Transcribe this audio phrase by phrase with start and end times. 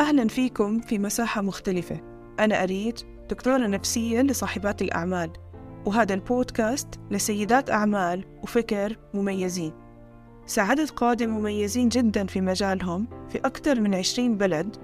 [0.00, 2.00] أهلا فيكم في مساحة مختلفة.
[2.40, 2.98] أنا أريد
[3.30, 5.30] دكتورة نفسية لصاحبات الأعمال
[5.86, 9.72] وهذا البودكاست لسيدات أعمال وفكر مميزين.
[10.46, 14.76] ساعدت قادة مميزين جدا في مجالهم في أكثر من 20 بلد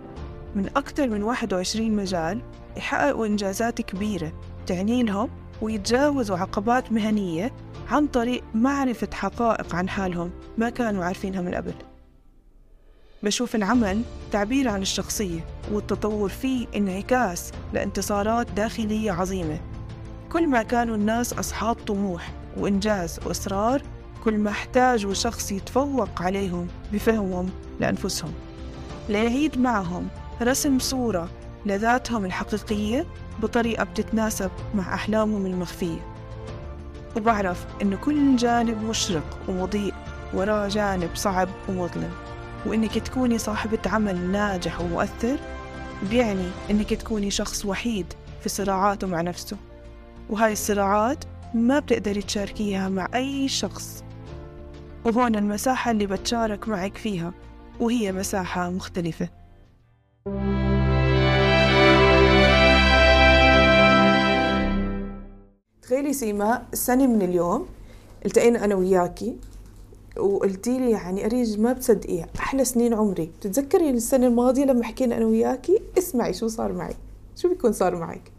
[0.55, 2.43] من أكثر من 21 مجال
[2.77, 4.33] يحققوا إنجازات كبيرة
[4.67, 5.31] تعني لهم
[5.63, 7.53] ويتجاوزوا عقبات مهنية
[7.89, 11.90] عن طريق معرفة حقائق عن حالهم ما كانوا عارفينها من قبل.
[13.23, 14.03] بشوف العمل
[14.33, 15.41] تعبير عن الشخصية
[15.73, 19.61] والتطور فيه انعكاس لانتصارات داخلية عظيمة.
[20.33, 23.83] كل ما كانوا الناس أصحاب طموح وإنجاز وإصرار
[24.25, 28.33] كل ما احتاجوا شخص يتفوق عليهم بفهمهم لأنفسهم.
[29.09, 30.09] ليعيد معهم
[30.43, 31.29] رسم صورة
[31.67, 33.07] لذاتهم الحقيقية
[33.43, 36.07] بطريقة بتتناسب مع أحلامهم المخفية.
[37.17, 39.95] وبعرف إنه كل جانب مشرق ومضيء
[40.35, 42.11] وراه جانب صعب ومظلم.
[42.67, 45.39] وإنك تكوني صاحبة عمل ناجح ومؤثر
[46.11, 48.07] بيعني إنك تكوني شخص وحيد
[48.41, 49.57] في صراعاته مع نفسه.
[50.31, 54.05] وهاي الصراعات ما بتقدري تشاركيها مع أي شخص.
[55.05, 57.33] وهون المساحة اللي بتشارك معك فيها
[57.81, 59.29] وهي مساحة مختلفة.
[65.83, 67.69] تخيلي سيما السنة من اليوم
[68.27, 69.37] التقينا أنا وياكي.
[70.19, 72.27] وقلتي لي يعني أريج ما بتصدقيها.
[72.39, 73.27] أحلى سنين عمري.
[73.27, 76.95] بتتذكري السنة الماضية لما حكينا أنا وياكي اسمعي شو صار معي
[77.37, 78.33] شو بيكون صار معك؟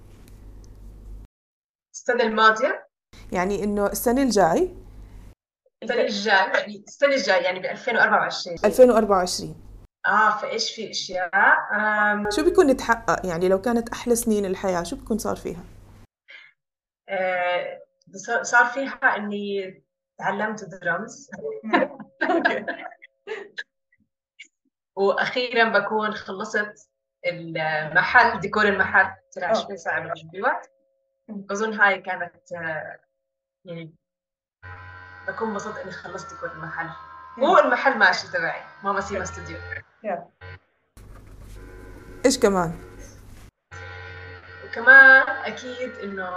[1.95, 2.87] السنة الماضية؟
[3.31, 4.69] يعني إنه السنة الجاي؟
[5.83, 9.55] السنة الجاي يعني السنة الجاي يعني ب 2024 2024
[10.05, 11.29] آه فايش في أشياء؟
[11.73, 15.63] آم، شو بيكون يتحقق؟ يعني لو كانت أحلى سنين الحياة شو بيكون صار فيها؟
[17.09, 17.79] آه،
[18.41, 19.81] صار فيها إني
[20.21, 21.29] تعلمت درمز
[24.95, 26.89] وأخيرا بكون خلصت
[27.25, 30.71] المحل ديكور المحل ترى 20 ساعة بجيب الوقت.
[31.51, 32.51] أظن هاي كانت
[33.65, 33.95] يعني
[35.27, 36.89] بكون مبسوط إني خلصت ديكور المحل.
[37.37, 39.57] والمحل ماشي تبعي ماما سيما استوديو.
[42.25, 42.79] إيش كمان؟
[44.65, 46.31] وكمان أكيد إنه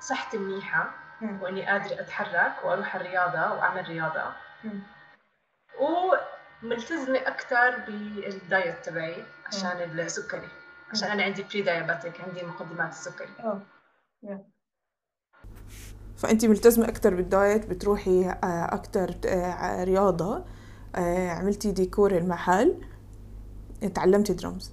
[0.00, 1.09] صحتي منيحة.
[1.22, 4.32] وإني قادرة أتحرك وأروح الرياضة وأعمل رياضة.
[5.80, 10.48] وملتزمة أكثر بال diet تبعي عشان السكري.
[10.90, 13.28] عشان أنا عندي pre diabetic عندي مقدمات السكري.
[16.16, 20.44] فأنت ملتزمة أكتر بال diet بتروحي آه، أكتر آه، رياضة
[20.96, 22.80] آه، عملتي ديكور المحل
[23.94, 24.72] تعلمتي درمز.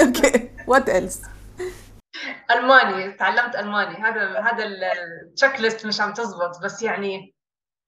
[0.00, 1.22] أوكي what else
[2.50, 3.96] ألماني تعلمت ألماني.
[3.96, 7.34] هذا هذا ال checklist مش عم تزبط بس يعني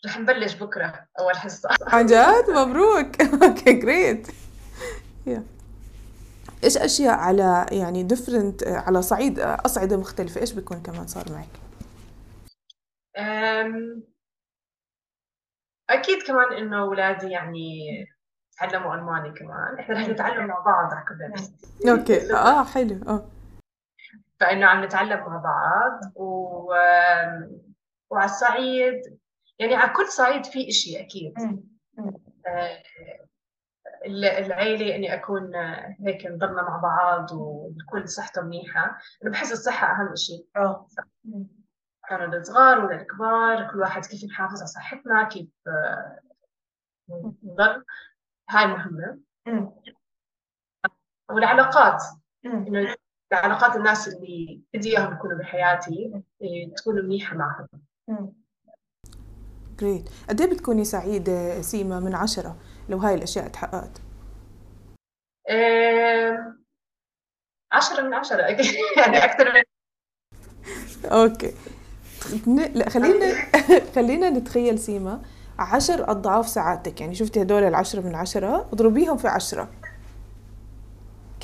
[0.06, 1.68] رح نبلش بكرة أول حصة.
[1.86, 3.20] عن جد؟ مبروك.
[3.42, 4.26] أوكي great
[6.64, 11.48] إيش أشياء على يعني different على صعيد أصعدة مختلفة؟ إيش بيكون كمان صار معك؟
[13.18, 14.02] أم،
[15.90, 17.80] أكيد كمان إنه أولادي يعني
[18.58, 23.00] تعلموا ألماني كمان، إحنا رح نتعلم مع بعض رح كلنا أوكي آه حلو.
[23.08, 23.24] آه.
[24.40, 26.72] فإنه عم نتعلم مع بعض و...
[28.10, 29.18] وعلى الصعيد
[29.58, 31.34] يعني على كل صعيد في إشي أكيد.
[32.46, 32.82] آه،
[34.06, 39.86] ال- العيلة إني أكون آه، هيك نضلنا مع بعض والكل صحته منيحة، أنا بحس الصحة
[39.86, 40.46] أهم إشي.
[42.08, 46.20] كانوا الصغار ولا الكبار كل واحد كيف نحافظ على صحتنا كيف آه،
[47.42, 47.84] نضل.
[48.50, 49.20] هاي مهمة.
[51.30, 52.02] والعلاقات.
[52.44, 52.94] إنه
[53.32, 57.66] العلاقات الناس اللي بدي إياهم يكونوا بحياتي إيه، تكون منيحة معهم.
[59.80, 62.56] جريت قد إيه بتكوني سعيدة سيما من عشرة
[62.88, 64.00] لو هاي الأشياء تحققت
[65.50, 66.64] آم،
[67.72, 68.40] عشرة من عشرة.
[68.98, 69.62] يعني أكثر من
[71.04, 71.54] أوكي.
[72.74, 73.34] لا خلينا
[73.96, 75.22] خلينا نتخيل سيما
[75.58, 77.00] عشر أضعاف سعادتك.
[77.00, 79.68] يعني شفتي هدول العشرة من عشرة؟ اضربيهم في عشرة.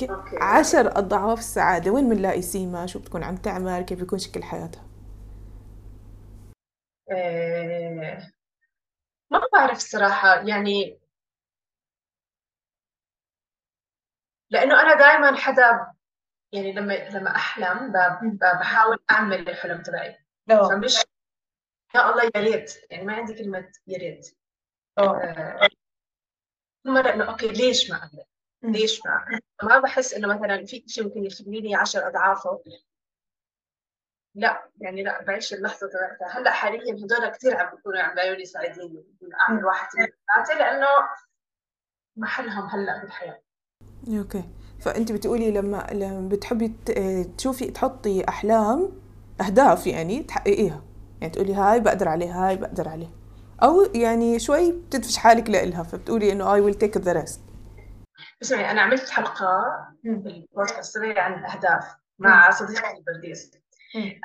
[0.07, 0.37] ك- أوكي.
[0.41, 1.91] عشر أضعاف السعادة.
[1.91, 4.83] وين بنلاقي سيما شو بتكون عم تعمل؟ كيف بيكون شكل حياتها؟
[7.11, 8.31] آه،
[9.31, 10.99] ما بعرف الصراحة يعني
[14.49, 15.93] لأنه أنا دائما حدا
[16.53, 20.17] يعني لما لما أحلم ب- بحاول أعمل الحلم تبعي.
[20.49, 20.95] فمش
[21.95, 22.91] يا الله يا ريت.
[22.91, 24.37] يعني ما عندي كلمة يا ريت.
[24.97, 25.69] آه،
[26.83, 28.23] كل مرة إنه أوكي ليش ما أعمل؟
[28.63, 32.61] ليش ما؟ ما بحس إنه مثلا في شيء ممكن يخليني عشر أضعافه.
[34.35, 39.03] لا يعني لا بعيش اللحظة تبعتها هلأ حاليا هدول كثير عم بيكونوا عم لي ساعديني
[39.41, 40.87] أعمل واحد اثنين ثلاثة لأنه
[42.17, 43.41] محلهم هلأ بالحياة.
[44.07, 44.43] أوكي.
[44.79, 46.67] فأنت بتقولي لما لما بتحبي
[47.37, 49.01] تشوفي تحطي أحلام
[49.41, 50.83] أهداف يعني تحققيها.
[51.21, 53.09] يعني تقولي هاي بقدر عليه هاي بقدر عليه.
[53.63, 57.41] أو يعني شوي بتدفش حالك لإلها فبتقولي إنه I will take the risk
[58.43, 59.63] اسمعي أنا عملت حلقة
[60.03, 63.51] بالبودكاست عن الاهداف مع صديقتي البرديس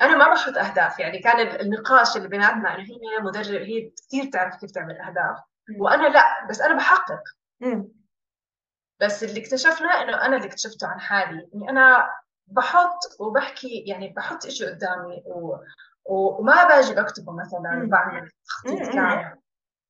[0.03, 4.57] أنا ما بحط أهداف يعني كان النقاش اللي بيناتنا انه هي مدرب هي كثير تعرف
[4.61, 5.39] كيف تعمل أهداف.
[5.79, 7.23] وأنا لا بس أنا بحقق.
[9.01, 12.11] بس اللي اكتشفنا إنه أنا اللي اكتشفته عن حالي إني أنا
[12.47, 15.57] بحط وبحكي يعني بحط شيء قدامي و...
[16.05, 19.37] وما باجي بكتبه مثلا بعمل تخطيط كامل.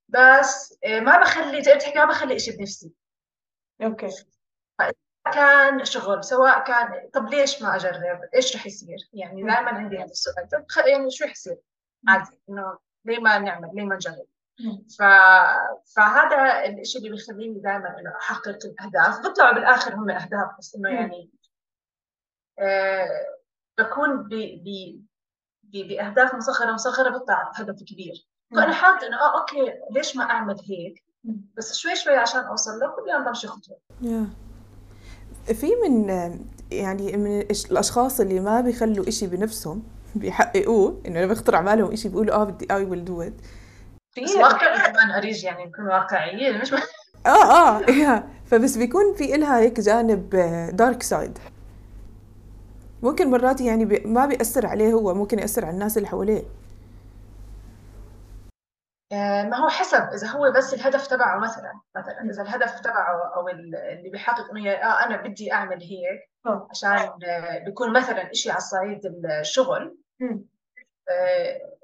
[0.09, 2.93] بس آه، ما بخلي تحكي ما بخلي شيء بنفسي.
[3.83, 4.09] أوكي
[5.33, 10.05] كان شغل سواء كان طب ليش ما أجرب؟ إيش رح يصير؟ يعني دائما عندي هذا
[10.05, 11.57] السؤال طب يعني شو رح يصير؟
[12.09, 14.27] عادي إنه ليه ما نعمل؟ ليه ما نجرب؟
[14.99, 15.03] ف...
[15.97, 21.31] فهذا الشيء اللي بيخليني دائما إنه أحقق الأهداف بيطلعوا بالآخر هم اهداف بس إنه يعني
[22.59, 23.37] آه
[23.79, 24.29] بكون ب...
[24.35, 24.99] ب...
[25.63, 25.89] ب...
[25.89, 31.05] بأهداف مصغره مصغره بيطلع هدف كبير فأنا حاطة إنه آه أوكي ليش ما أعمل هيك
[31.57, 33.77] بس شوي شوي عشان أوصل له كل يوم بمشي خطوه
[35.55, 36.09] في من
[36.73, 39.83] يعني من الأشخاص اللي ما بيخلوا إشي بنفسهم
[40.15, 43.33] بيحققوه إنه بيخطر على بالهم شيء بيقولوا آه بدي I will do it
[44.11, 46.75] في واقع كمان أريج يعني نكون واقعيين مش
[47.27, 48.29] آه آه yeah.
[48.47, 50.31] فبس بيكون في إلها هيك جانب
[50.73, 51.39] dark side
[53.03, 56.39] ممكن مرات يعني بي ما بيأثر عليه هو ممكن يأثر على الناس اللي حواليه.
[56.39, 56.58] آه،
[59.13, 64.11] ما هو حسب إذا هو بس الهدف تبعه مثلا مثلا إذا الهدف تبعه أو اللي
[64.13, 66.31] بيحقق انه آه أنا بدي أعمل هيك
[66.71, 66.91] عشان
[67.25, 69.01] آه، بيكون مثلا شيء على الصعيد
[69.41, 69.99] الشغل.
[71.11, 71.79] آه،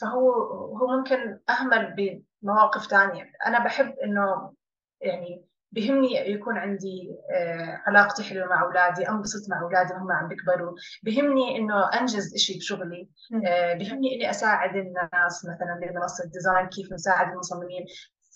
[0.00, 0.30] فهو
[0.76, 1.94] هو ممكن أهمل
[2.42, 4.52] بمواقف ثانية أنا بحب إنه
[5.00, 10.76] يعني بهمني يكون عندي آه، علاقتي حلوة مع أولادي أنبسط مع أولادي وهم عم بيكبروا.
[11.02, 13.08] بهمني إنه أنجز شيء بشغلي.
[13.46, 17.86] آه، بهمني إني أساعد الناس مثلا بمنصه ديزاين كيف نساعد المصممين.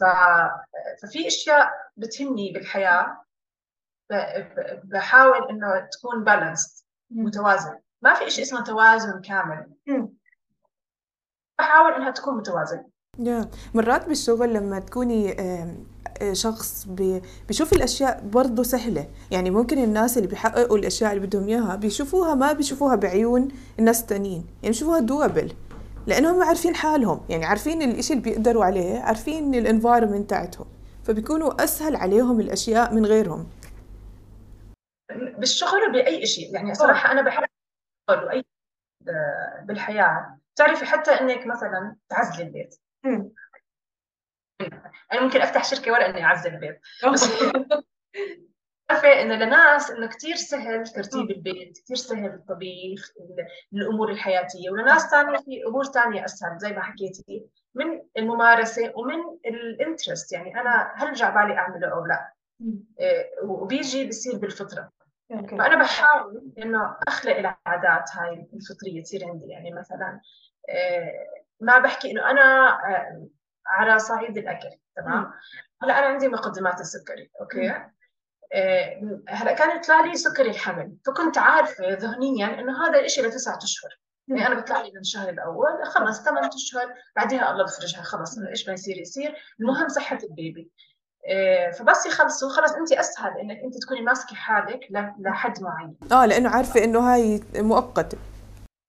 [0.01, 0.05] ف...
[1.03, 3.25] ففي أشياء بتهمني بالحياة.
[4.85, 7.79] بحاول إنه تكون بالانسد متوازن.
[8.03, 9.67] ما في شيء اسمه توازن كامل.
[11.59, 12.87] بحاول إنها تكون متوازنه
[13.75, 15.37] مرات بالشغل لما تكوني
[16.33, 16.87] شخص
[17.49, 19.09] بيشوف الأشياء برضه سهلة.
[19.31, 24.47] يعني ممكن الناس اللي بيحققوا الأشياء اللي بدهم إياها بيشوفوها ما بيشوفوها بعيون الناس التانيين.
[24.63, 25.53] يعني بيشوفوها doable
[26.07, 27.21] لأنهم عارفين حالهم.
[27.29, 30.67] يعني عارفين الإشي اللي بيقدروا عليه عارفين ال environment تاعتهم.
[31.05, 33.47] فبيكونوا أسهل عليهم الأشياء من غيرهم.
[35.39, 37.45] بالشغل وباي شيء يعني صراحة أنا بحب
[38.09, 38.45] الشغل واي
[39.09, 40.39] آه، بالحياة.
[40.57, 42.75] تعرفي حتى إنك مثلا تعزلي البيت.
[45.13, 46.81] أنا ممكن أفتح شركة ولا اني اعزل البيت.
[47.13, 47.25] بس
[48.91, 53.11] عارفه انه لناس إنه كثير سهل ترتيب البيت كثير سهل الطبيخ
[53.73, 54.71] الأمور الحياتية.
[54.71, 60.61] ولناس ثانية في أمور ثانية أسهل زي ما حكيتي من الممارسة ومن ال interest يعني
[60.61, 62.33] أنا هل رجع بالي أعمله أو لا؟
[63.01, 64.91] إيه، وبيجي بصير بالفطرة.
[65.31, 69.47] فأنا بحاول إنه أخلق العادات هاي الفطرية تصير عندي.
[69.47, 70.21] يعني مثلا
[70.69, 71.13] إيه،
[71.61, 73.29] ما بحكي إنه أنا آه،
[73.67, 75.33] على صعيد الأكل تمام؟
[75.83, 77.71] هلا أنا عندي مقدمات السكري أوكي؟
[78.53, 83.91] آه، هلا كان يطلع لي سكري الحمل فكنت عارفة ذهنيا إنه هذا الشيء لتسعة أشهر.
[84.29, 88.69] يعني أنا بطلع لي من الشهر الأول خلص ثمان أشهر بعدها الله بفرجها خلص إيش
[88.69, 89.35] ما يصير يصير.
[89.61, 90.71] المهم صحة البيبي.
[91.31, 94.81] آه، فبس يخلصوا خلص انت أسهل إنك انت تكوني ماسكة حالك
[95.21, 95.97] لحد معين.
[96.13, 98.19] آه لأنه عارفة إنه هاي مؤقته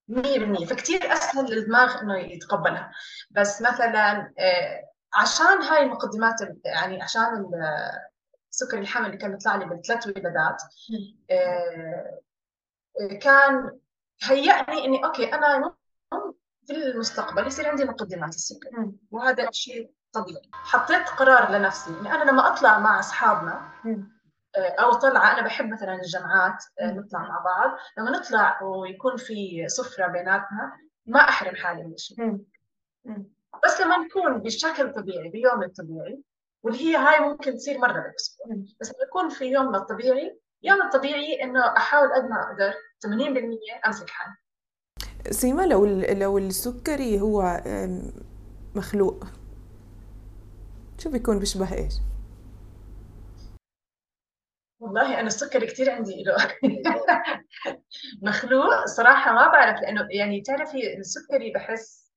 [0.07, 2.91] 100% فكتير أسهل للدماغ إنه يتقبلها.
[3.31, 6.35] بس مثلا آه، عشان هاي المقدمات
[6.65, 7.51] يعني عشان
[8.49, 10.63] سكر الحمل اللي كان بيطلع لي بالثلاث ولادات
[11.31, 12.19] آه،
[13.21, 13.79] كان
[14.23, 15.75] هيأني إني أوكي أنا
[16.67, 18.69] في المستقبل يصير عندي مقدمات السكر.
[19.11, 20.49] وهذا شيء طبيعي.
[20.53, 23.97] حطيت قرار لنفسي إني أنا لما أطلع مع أصحابنا آه،
[24.57, 25.33] أو طلعة.
[25.33, 27.77] أنا بحب مثلا الجمعات آه، نطلع مع بعض.
[27.97, 32.37] لما نطلع ويكون في سفرة بيناتنا ما أحرم حالي من شيء
[33.63, 36.21] بس لما نكون بشكل طبيعي بيومي الطبيعي
[36.63, 38.47] واللي هي هاي ممكن تصير مرة بالأسبوع.
[38.81, 42.73] بس لما يكون في يومنا الطبيعي يوم الطبيعي إنه أحاول قد ما أقدر
[43.07, 44.35] 80% أمسك حالي.
[45.31, 47.61] سيما لو لو السكري هو
[48.75, 49.23] مخلوق
[50.97, 51.93] شو بيكون بيشبه إيش؟
[54.79, 56.35] والله أنا السكر كثير عندي له
[58.21, 62.11] مخلوق صراحة ما بعرف لأنه يعني تعرفي السكري بحس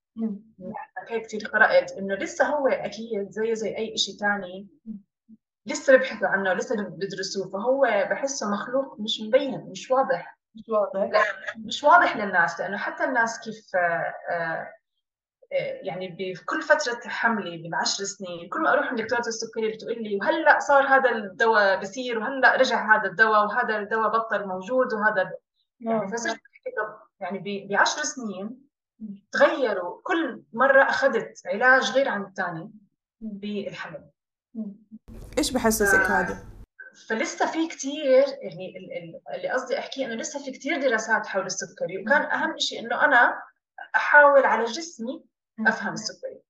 [1.09, 4.69] هيك كثير قرات إنه لسه هو أكيد زيه زي أي شيء ثاني
[5.67, 10.39] لسه بيبحثوا عنه ولسه بيدرسوه فهو بحسه مخلوق مش مبين مش واضح.
[10.55, 11.11] مش واضح.
[11.13, 11.23] لا
[11.59, 13.77] مش واضح للناس لأنه حتى الناس كيف
[14.31, 14.73] آه،
[15.83, 20.59] يعني بكل فترة حملي بالعشر سنين كل ما أروح عند دكتورة السكري بتقول لي وهلأ
[20.59, 25.33] صار هذا الدواء بصير وهلأ رجع هذا الدواء وهذا الدواء بطل موجود وهذا
[25.81, 26.09] يعني نعم.
[26.09, 26.41] فصرت
[27.21, 28.69] يعني بعشر سنين
[29.33, 32.73] تغيروا كل مرة أخذت علاج غير عن الثاني
[33.21, 34.11] بالحمل
[35.39, 36.45] إيش بحسسك هذا؟
[37.09, 38.75] فلسه في كثير يعني
[39.35, 43.43] اللي قصدي أحكيه إنه لسه في كثير دراسات حول السكري وكان أهم شيء إنه أنا
[43.97, 45.25] أحاول على جسمي
[45.67, 46.41] أفهم السكري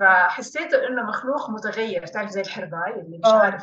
[0.00, 3.38] فحسيت إنه مخلوق متغير تعرف زي الحرباي اللي مش آه.
[3.38, 3.62] عارف.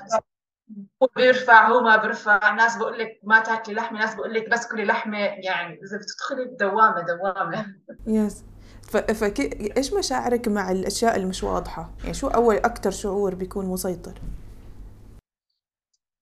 [1.04, 2.54] هو بيرفع هو ما بيرفع.
[2.54, 5.18] ناس بقول لك ما تاكلي لحمة ناس بقول لك بس كلي لحمة.
[5.18, 7.76] يعني إذا بتدخلي بدوامة دوامة.
[8.08, 8.44] يس
[8.92, 14.22] فكي إيش مشاعرك مع الأشياء اللي مش واضحة؟ يعني شو أول أكثر شعور بيكون مسيطر؟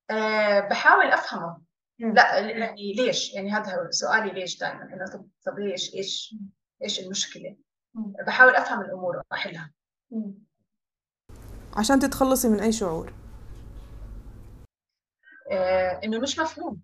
[0.09, 1.57] أه بحاول أفهمه.
[1.99, 6.35] لا يعني ليش؟ يعني هذا سؤالي ليش دائما إنه طب طب ليش إيش
[6.83, 7.55] إيش المشكلة؟
[7.95, 9.71] بحاول أفهم الأمور وأحلها.
[11.73, 13.13] عشان تتخلصي من أي شعور.
[15.51, 16.81] آه، إنه مش مفهوم.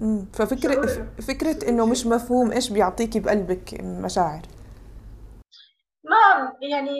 [0.00, 0.86] امم ففكرة
[1.20, 4.42] فكرة إنه مش مفهوم إيش بيعطيكي بقلبك مشاعر؟
[6.04, 6.96] ما يعني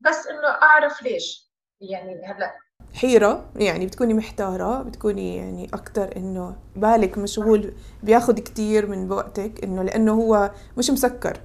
[0.00, 1.52] بس إنه أعرف ليش.
[1.80, 2.54] يعني هلا.
[2.94, 7.72] حيرة يعني بتكوني محتارة بتكوني يعني أكتر إنه بالك مشغول
[8.02, 11.40] بياخد كتير من وقتك إنه لأنه هو مش مسكر.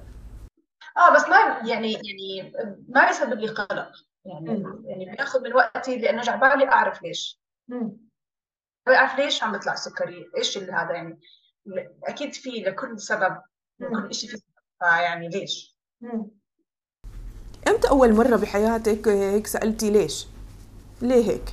[0.96, 2.52] آه بس ما يعني يعني
[2.88, 3.92] ما بيسبب لي قلق.
[4.24, 7.40] يعني يعني بياخذ من وقتي لأنه جعبالي أعرف ليش.
[8.86, 11.20] بعرف ليش عم بيطلع سكري إيش اللي هذا يعني.
[12.04, 13.36] أكيد في لكل سبب
[13.80, 14.42] لكل شيء في
[14.78, 15.76] فيعني ليش؟
[17.68, 20.26] إمتى أول مرة بحياتك هيك سألتي ليش؟
[21.02, 21.44] ليه هيك؟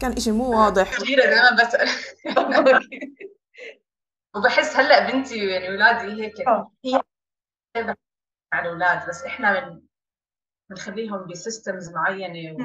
[0.00, 0.96] كان إشي مو واضح.
[0.96, 1.88] كثيرة دائما بسأل
[4.36, 6.72] وبحس هلأ بنتي يعني أولادي هيك آه.
[6.84, 7.00] هي
[8.52, 9.82] على الأولاد بس إحنا من
[10.70, 12.56] بنخليهم ب systems معينة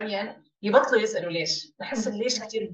[0.00, 2.72] معين يبطلوا يسألوا ليش؟ بحس ليش كثير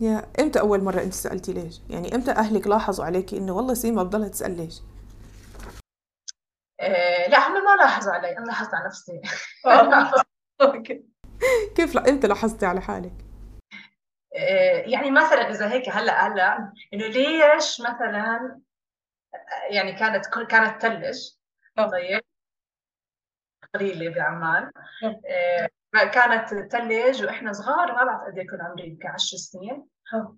[0.00, 4.02] يا إمتى أول مرة أنت سألتي ليش؟ يعني إمتى أهلك لاحظوا عليكي إنه والله سيما
[4.02, 4.80] بضلها تسأل ليش؟
[6.80, 9.20] آه لا هم ما لاحظوا علي أنا لاحظت على نفسي.
[10.62, 11.04] أوكي.
[11.76, 13.24] كيف إمتى لاحظتي على حالك؟
[14.34, 18.60] آه يعني مثلا إذا هيك هلأ هلأ إنه ليش مثلا
[19.70, 21.28] يعني كانت كانت تلج
[21.76, 22.20] طيب.
[23.74, 24.70] قليله بعمان.
[25.26, 29.86] آه كانت تلج وإحنا صغار ما بعرف قد إيه كان عمري يمكن 10 سنين.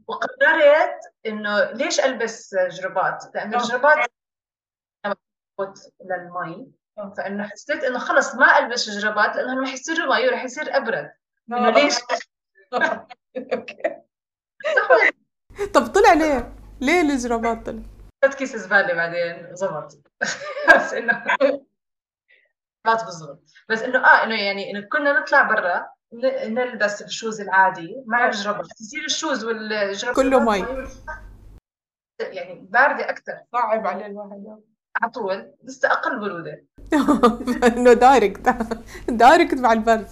[0.08, 4.08] وقررت إنه ليش ألبس جربات؟ لأنه الجربات
[6.04, 6.72] للمي.
[7.16, 11.12] فإنه حسيت إنه خلص ما ألبس جربات لأنه رح يصير مي ورح يصير أبرد.
[11.52, 11.94] إنه ليش؟
[15.74, 17.82] طب طلع ليه؟ ليه الجرابات طلع؟
[18.24, 19.92] اخذت كيس زباله بعدين زبط
[20.76, 21.24] بس إنه
[22.86, 25.88] ما بالضبط بس إنه آه إنه يعني إنه كنا نطلع برا
[26.44, 28.02] نلبس ال shoes العادي.
[28.06, 30.58] مع الجربات يصير ال shoes والجربات كله مي.
[32.20, 34.62] يعني باردة أكثر صعب على الواحد
[35.02, 35.52] على طول.
[35.64, 36.64] لسه أقل بروده
[37.76, 38.48] إنه direct
[39.08, 40.08] direct مع البرد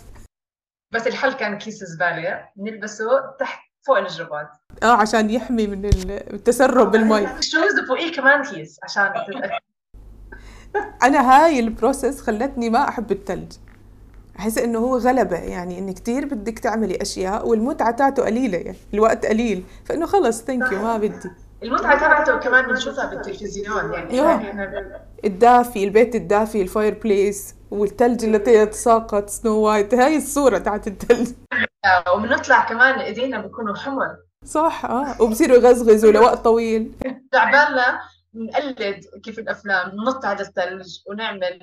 [0.94, 4.48] بس الحل كان كيس زباله نلبسه تحت فوق الجربات.
[4.82, 7.38] آه عشان يحمي من التسرب بالمي.
[7.38, 9.12] ال shoes وفوقيه كمان كيس عشان
[11.02, 13.52] أنا هاي ال process خلتني ما أحب الثلج
[14.38, 19.26] أحس إنه هو غلبة يعني انك كثير بدك تعملي أشياء والمتعة تاعته قليلة يعني الوقت
[19.26, 19.64] قليل.
[19.84, 21.30] فإنه خلص thank you ما بدي.
[21.62, 29.56] المتعة تبعته كمان بنشوفها بالتلفزيون يعني, الدافي البيت الدافي ال fireplace والثلج التي يتساقط Snow
[29.56, 31.28] White هاي الصورة تاعت الثلج
[32.14, 34.16] وبنطلع كمان إيدينا بيكونوا حمر.
[34.44, 36.92] صح آه وبصيروا يغزغزوا لوقت طويل.
[37.32, 38.00] تعبالنا
[38.34, 41.58] نقلد كيف الأفلام ننط على الثلج ونعمل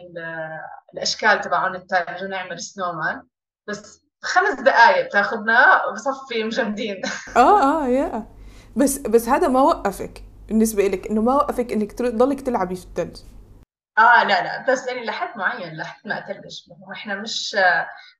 [0.93, 3.21] الأشكال تبعون الثلج ونعمل سنومان
[3.67, 7.01] بس خمس دقائق بتاخذنا وبصفي مجمدين
[7.37, 8.25] آه آه يا
[8.75, 13.17] بس بس هذا ما وقفك بالنسبة لك إنه ما وقفك إنك تضلك تلعبي في الثلج.
[13.97, 16.59] آه لا لا بس يعني لحد معين لحد ما اتلج
[16.91, 17.55] إحنا مش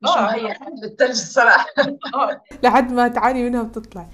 [0.02, 0.22] مش آه.
[0.22, 1.66] مهيئين للثلج الصراحه
[2.16, 2.42] آه.
[2.64, 4.08] لحد ما تعاني منها بتطلع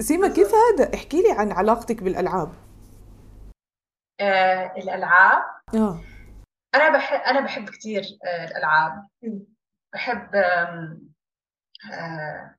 [0.00, 2.52] سيما كيف هذا؟ احكي لي عن علاقتك بالألعاب.
[4.20, 5.42] آه الألعاب؟
[5.74, 6.00] آه.
[6.74, 9.06] أنا بحب أنا بحب كثير آه الألعاب.
[9.92, 10.98] بحب آه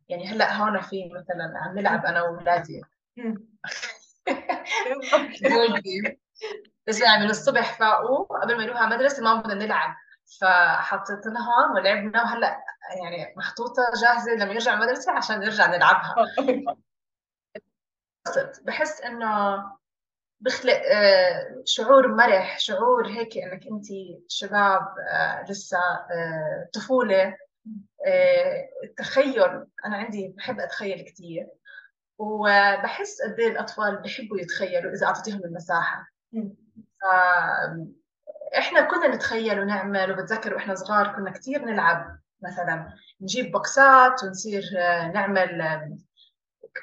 [0.10, 2.81] يعني هلأ هون في مثلا عم نلعب أنا واولادي
[6.88, 9.95] بس يعني من الصبح فاقوا قبل ما يروحوا على المدرسة ما بدنا نلعب.
[10.41, 12.63] فحطيت لهم ولعبنا وهلأ
[12.95, 16.15] يعني محطوطة جاهزة لما يرجع المدرسة عشان نرجع نلعبها.
[18.65, 19.63] بحس إنه
[20.41, 23.85] بخلق آه، شعور مرح شعور هيك إنك أنت
[24.27, 25.77] شباب آه، لسه
[26.11, 27.38] آه، طفولة.
[28.83, 31.47] التخيل أنا عندي بحب أتخيل كثير
[32.17, 36.07] وبحس قد إيه الأطفال بحبوا يتخيلوا إذا اعطيتهم المساحة.
[38.58, 44.63] إحنا كنا نتخيل ونعمل وبتذكر وإحنا صغار كنا كثير نلعب مثلا نجيب بوكسات ونصير
[45.13, 45.62] نعمل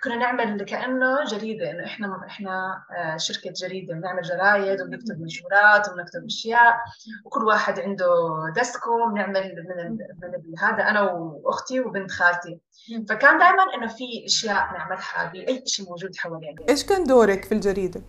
[0.05, 6.25] كنا نعمل كأنه جريدة إنه إحنا إحنا آه، شركة جريدة بنعمل جرايد وبنكتب منشورات وبنكتب
[6.27, 6.75] أشياء
[7.25, 8.07] وكل واحد عنده
[8.55, 9.91] desk ه بنعمل من
[10.23, 12.61] من هذا أنا وأختي وبنت خالتي.
[13.09, 16.63] فكان دائما إنه في أشياء نعملها بأي شيء موجود حوالينا.
[16.69, 18.03] إيش كان دورك في الجريدة؟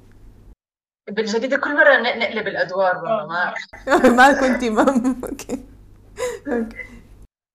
[1.09, 3.53] بالجريده كل مرة نقلب الأدوار والله ما
[4.17, 5.65] ما كنتي مام okay.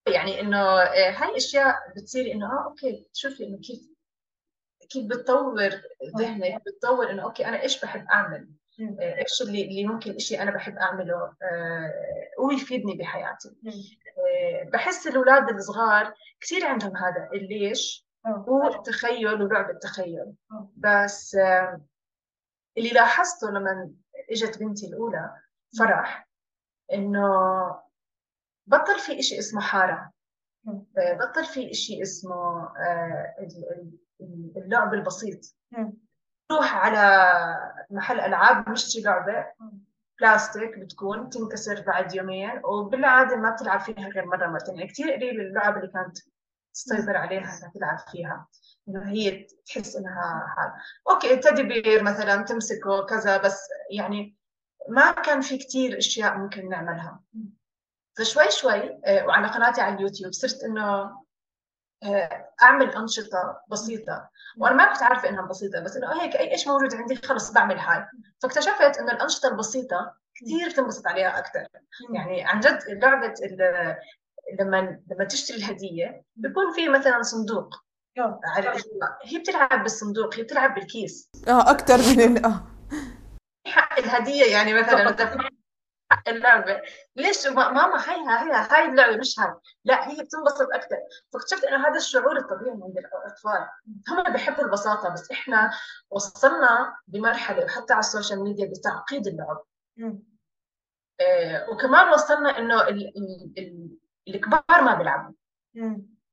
[0.08, 3.94] يعني إنه آه، هاي أشياء بتصير إنه آه okay شوفي إنه كيف
[4.90, 5.70] كيف بتطور
[6.18, 8.48] ذهنك بتطور إنه okay أنا إيش بحب أعمل؟
[8.80, 11.92] آه، إيش اللي اللي ممكن شيء أنا بحب أعمله؟ آه،
[12.38, 13.48] ويفيدني بحياتي.
[13.48, 20.32] آه، بحس الأولاد الصغار كثير عندهم هذا الليش هو التخيل ولعب التخيل.
[20.76, 21.36] بس
[22.78, 23.90] اللي لاحظته لما
[24.30, 25.36] إجت بنتي الأولى
[25.78, 26.28] فرح
[26.92, 27.28] إنه
[28.66, 30.10] بطل في شيء اسمه حارة.
[30.96, 32.68] بطل في شيء اسمه
[34.56, 35.56] اللعب البسيط.
[36.48, 37.32] تروح على
[37.90, 39.46] محل ألعاب نشتري لعبة.
[40.20, 44.74] بلاستيك بتكون تنكسر بعد يومين وبالعادة ما بتلعب فيها غير مرة مرتين.
[44.76, 46.18] يعني كثير قليل اللعب اللي كانت
[46.74, 48.46] تسيطر عليها إنها تلعب فيها.
[48.88, 50.72] إنه هي تحس إنها حال.
[51.10, 54.36] okay teddy bear مثلا تمسكه كذا بس يعني
[54.88, 57.20] ما كان في كثير أشياء ممكن نعملها.
[58.18, 61.10] فشوي شوي آه، وعلى قناتي على اليوتيوب صرت إنه
[62.62, 64.30] أعمل أنشطة بسيطة.
[64.58, 67.78] وأنا ما كنت عارفة إنها بسيطة بس إنه هيك اي شيء موجود عندي خلص بعمل
[67.78, 68.06] هاي.
[68.42, 71.66] فاكتشفت إنه الأنشطة البسيطة كثير تنبسط عليها أكثر
[72.14, 73.34] يعني عن جد لعبة
[74.60, 77.74] لما لما تشتري الهدية بيكون في مثلا صندوق.
[78.44, 78.82] على
[79.24, 81.30] هي بتلعب بالصندوق هي بتلعب بالكيس.
[81.48, 82.66] آه أكثر من آه.
[83.66, 85.16] حق الهدية يعني مثلا
[86.28, 86.80] اللعبة.
[87.16, 89.54] ليش؟ ماما هاي هاي هاي اللعبة مش هاي.
[89.84, 90.96] لا هي بتنبسط أكثر
[91.32, 93.68] فاكتشفت إنه هذا الشعور الطبيعي عند الأطفال.
[94.08, 95.70] هم بيحبوا البساطة بس إحنا
[96.10, 99.64] وصلنا بمرحلة وحتى على ال social media بتعقيد اللعب.
[101.20, 103.88] آه وكمان وصلنا إنه ال ال ال
[104.28, 105.32] الكبار ما بيلعبوا.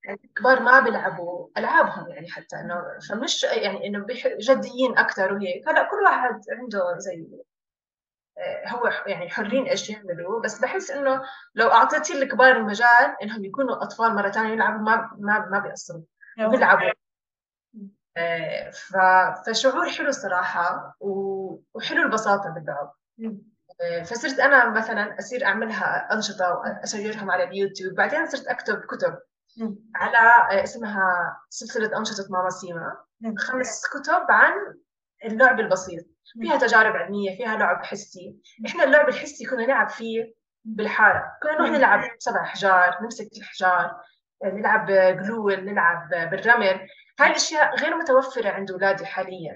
[0.09, 4.05] الكبار ما بيلعبوا ألعابهم يعني حتى إنه فمش يعني إنه
[4.39, 7.27] جديين أكثر وهيك هلا كل واحد عنده زي
[8.67, 10.41] هو يعني حرين إيش يعملوا.
[10.41, 11.21] بس بحس إنه
[11.55, 16.01] لو أعطيتي الكبار المجال إنهم يكونوا أطفال مرة ثانية يلعبوا ما ما ما بيقصروا
[16.37, 16.91] بيلعبوا.
[18.17, 18.71] آه،
[19.45, 22.93] فشعور حلو صراحة وحلو البساطة باللعب
[23.25, 23.35] آه،
[24.05, 27.93] فصرت أنا مثلا أصير أعملها أنشطة وأسيرهم على اليوتيوب.
[27.93, 29.19] بعدين صرت أكتب كتب
[29.95, 32.97] على اسمها سلسلة أنشطة ماما سيما.
[33.37, 34.53] خمس كتب عن
[35.25, 36.05] اللعب البسيط.
[36.41, 38.35] فيها تجارب علمية فيها لعب حسي.
[38.67, 41.23] إحنا اللعب الحسي كنا نلعب فيه بالحارة.
[41.43, 44.01] كنا نروح نلعب سبع احجار نمسك الحجار
[44.43, 44.85] نلعب
[45.23, 46.87] جلول نلعب بالرمل.
[47.19, 49.55] هاي الأشياء غير متوفرة عند أولادي حاليا.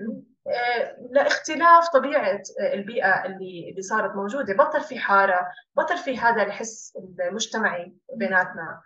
[1.11, 2.41] لاختلاف طبيعة
[2.73, 4.53] البيئة اللي اللي صارت موجودة.
[4.53, 6.97] بطل في حارة بطل في هذا الحس
[7.29, 8.81] المجتمعي بيناتنا.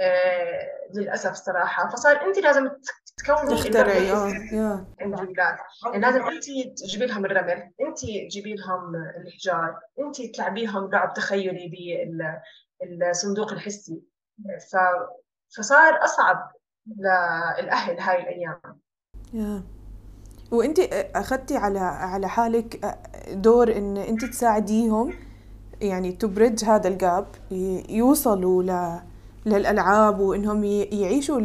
[0.00, 1.88] آه، للأسف صراحة.
[1.88, 2.70] فصار انت لازم
[3.16, 4.10] تكوني تخترعي
[5.00, 5.36] عند الاولاد
[5.84, 6.44] يعني لازم انت
[6.78, 12.08] تجيبي لهم الرمل انت تجيبي لهم الحجار انت تلعبيهم لعب تخيلي
[12.82, 14.02] بالصندوق الحسي.
[14.72, 14.76] ف...
[15.56, 16.52] فصار أصعب
[16.98, 18.60] للأهل هاي الأيام.
[19.32, 19.83] Yeah.
[20.54, 20.78] وانت
[21.14, 22.96] اخذتي على على حالك
[23.32, 25.14] دور ان انت تساعديهم
[25.80, 27.26] يعني تبرج هذا الجاب
[27.88, 29.00] يوصلوا ل
[29.46, 31.40] للألعاب وإنهم يعيشوا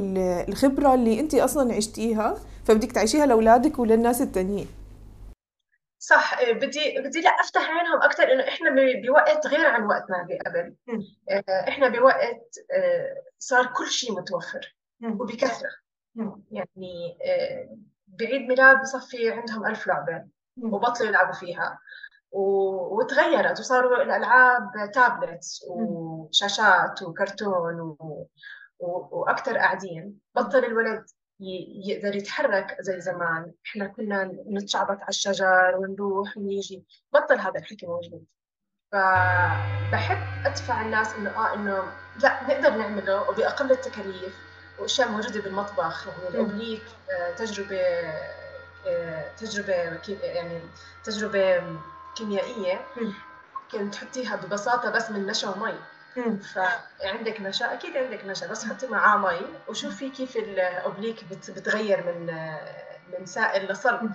[0.47, 4.67] الخبرة اللي انت أصلا عشتيها فبدك تعيشيها لأولادك وللناس التانيين.
[5.99, 8.69] صح بدي بدي لا أفتح عينهم أكثر إنه إحنا
[9.07, 10.75] بوقت غير عن وقتنا قبل
[11.29, 15.69] آه، إحنا بوقت آه، صار كل شيء متوفر وبكثرة.
[16.51, 17.77] يعني آه،
[18.19, 20.25] بعيد ميلاد بصفي عندهم ألف لعبة
[20.61, 21.79] وبطلوا يلعبوا فيها.
[22.31, 28.27] وتغيرت وصاروا الألعاب تابلتس وشاشات وكرتون و...
[28.79, 30.19] وأكثر قاعدين.
[30.35, 31.05] بطل الولد
[31.85, 33.53] يقدر يتحرك زي زمان.
[33.65, 36.85] إحنا كنا نتشعبط على الشجر ونروح ونيجي.
[37.13, 38.25] بطل هذا الحكي موجود.
[38.91, 41.83] فبحب أدفع الناس إنه آه إنه
[42.23, 44.48] لا نقدر نعمله وبأقل التكاليف.
[44.79, 47.81] وأشياء موجودة بالمطبخ يعني الأوبليك آه، تجربة
[48.87, 49.73] آه، تجربة
[50.23, 50.61] يعني
[51.03, 51.63] تجربة
[52.15, 52.85] كيميائية.
[53.63, 55.73] ممكن تحطيها ببساطة بس من نشا ومي
[56.99, 59.39] فعندك نشا أكيد عندك نشا بس حطي معاه مي.
[59.67, 62.25] وشوفي كيف الأوبليك بتغير من
[63.19, 64.11] من سائل لصلب.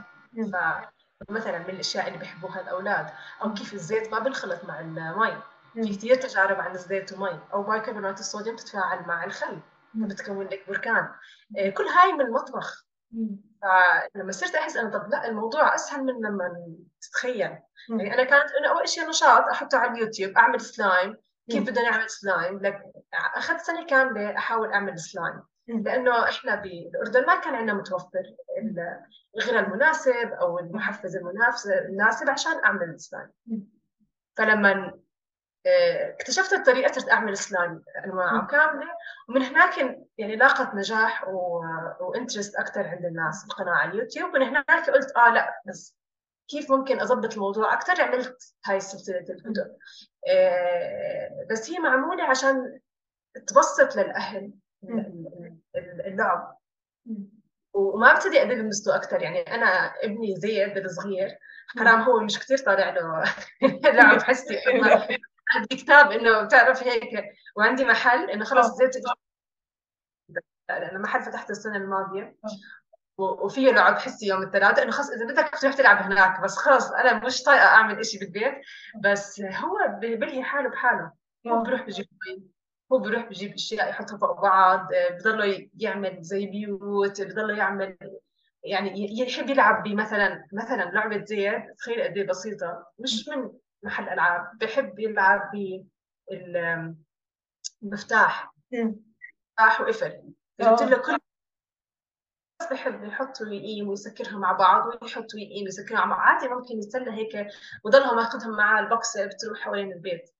[1.28, 3.06] فمثلا من الأشياء اللي بيحبوها الأولاد.
[3.42, 5.36] أو كيف الزيت ما بنخلط مع المي.
[5.74, 7.38] في كثير تجارب عن الزيت ومي.
[7.52, 9.58] أو بايكربونات الصوديوم تتفاعل مع الخل.
[9.94, 11.08] بتكون لك بركان.
[11.58, 12.86] آه، كل هاي من المطبخ.
[13.62, 17.58] فلما صرت أحس انه طب لا الموضوع أسهل من لما تتخيل.
[17.88, 21.16] يعني أنا كانت انه أول شيء نشاط أحطه على اليوتيوب أعمل سلايم.
[21.50, 22.82] كيف بدنا نعمل سلايم؟ لك
[23.36, 25.42] أخذت سنة كاملة أحاول أعمل سلايم.
[25.68, 28.22] لأنه إحنا بالاردن ما كان عندنا متوفر
[29.36, 33.30] الغراء المناسب أو المحفز المناسب عشان أعمل سلايم.
[34.36, 34.98] فلما
[35.66, 38.86] اكتشفت الطريقة صرت أعمل سلايم انواعه كاملة.
[39.28, 39.78] ومن هناك
[40.18, 41.28] يعني لاقت نجاح
[42.00, 44.34] و interest أكثر عند الناس القناه على اليوتيوب.
[44.34, 45.96] ومن هناك قلت آه لا بس
[46.48, 49.76] كيف ممكن أضبط الموضوع أكثر عملت هاي سلسله الكتب.
[50.28, 52.80] آه، بس هي معمولة عشان
[53.46, 54.52] تبسط للأهل
[56.06, 56.58] اللعب
[57.74, 59.66] وما أبتدي ادبسته أكثر يعني أنا
[60.02, 61.38] ابني زيد الصغير
[61.78, 63.24] حرام هو مش كثير طالع له
[63.94, 64.60] لعب حسي.
[65.54, 67.24] عندي كتاب إنه بتعرف هيك
[67.56, 68.90] وعندي محل إنه خلص زيد
[70.68, 72.36] لأنه محل فتحته السنة الماضية.
[73.18, 77.26] وفيه لعب حسي يوم الثلاثاء إنه خلص إذا بدك تروح تلعب هناك بس خلص أنا
[77.26, 78.54] مش طايقة أعمل شيء بالبيت.
[79.02, 81.12] بس هو بلهي حاله بحاله.
[81.46, 82.06] هو بروح بجيب
[82.92, 84.88] هو بروح بجيب أشياء يحطها فوق بعض.
[85.10, 87.96] بضله يعمل زي بيوت بضله يعمل
[88.64, 92.86] يعني يحب يلعب بمثلا مثلا لعبة زيد تخيل قد إيه بسيطة.
[92.98, 93.50] مش من
[93.84, 95.50] محل العاب بحب يلعب
[96.30, 96.94] بالمفتاح
[97.82, 98.52] مفتاح.
[99.80, 101.18] وقفل جبت له كل
[102.70, 107.48] بحب يحط ويقيم ويسكرها مع بعض ويحط ويقيم ويسكرها مع بعض عادي ممكن يتسلى هيك
[107.84, 110.30] وضلها ماخذهم معاه ال box بتروح حوالين البيت.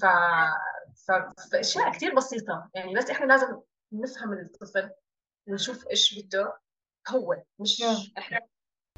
[0.00, 0.04] ف...
[1.06, 1.12] ف...
[1.52, 2.70] فاشياء كثير بسيطة.
[2.74, 3.60] يعني بس إحنا لازم
[3.92, 4.90] نفهم الطفل
[5.48, 6.58] ونشوف إيش بده
[7.08, 7.42] هو.
[7.58, 7.82] مش
[8.18, 8.40] إحنا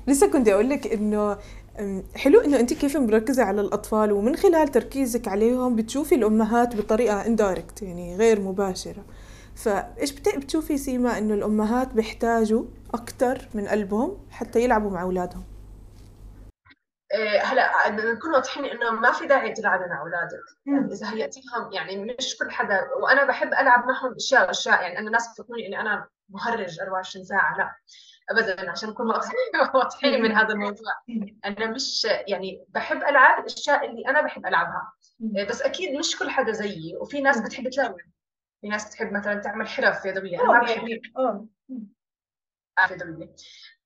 [0.06, 1.38] لسه كنت أقول لك انه
[2.16, 7.82] حلو إنه انت كيف مركزة على الأطفال ومن خلال تركيزك عليهم بتشوفي الأمهات بطريقة indirect
[7.82, 9.04] يعني غير مباشرة.
[9.56, 15.44] فإيش بتشوفي سيما إنه الأمهات بيحتاجوا أكثر من قلبهم حتى يلعبوا مع أولادهم؟
[17.14, 20.40] إيه، هلا نكون واضحين إنه ما في داعي تلعبي مع أولادك.
[20.66, 25.06] يعني إذا هيأتيهم يعني مش كل حدا وأنا بحب ألعب معهم أشياء واشياء يعني أنا
[25.06, 27.76] الناس بفكروني إني أنا مهرج 24 ساعة لا.
[28.30, 29.06] ابدا عشان نكون
[29.74, 30.92] واضحين من هذا الموضوع.
[31.44, 34.92] أنا مش يعني بحب ألعب الأشياء اللي أنا بحب ألعبها.
[35.48, 37.96] بس أكيد مش كل حدا زيي وفي ناس بتحب تلون
[38.61, 40.40] في ناس بتحب مثلا تعمل حرف يدوية.
[40.40, 41.00] أنا ما بحب يدوية.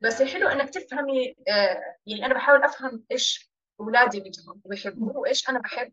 [0.01, 5.59] بس الحلو إنك تفهمي آه يعني أنا بحاول أفهم إيش اولادي بدهم ويحبوا وإيش أنا
[5.59, 5.93] بحب.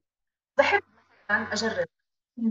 [0.57, 0.81] بحب
[1.29, 1.87] مثلا أجرب.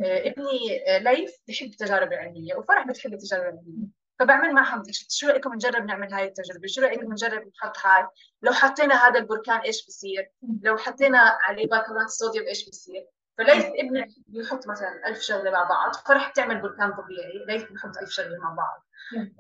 [0.05, 3.87] آه ابني آه ليف بحب التجارب العلمية وفرح بتحب التجارب العلمية.
[4.23, 8.09] فبعمل معهم شو رأيكم نجرب نعمل هاي التجربة؟ شو رايكم نجرب نحط هاي؟
[8.43, 10.31] لو حطينا هذا البركان إيش بصير؟
[10.63, 13.07] لو حطينا عليه بايكربونات الصوديوم إيش بصير؟
[13.39, 18.11] فليث ابنك بيحط مثلا ألف شغله مع بعض فرح تعمل بركان طبيعي ليث بيحط ألف
[18.11, 18.87] شغله مع بعض.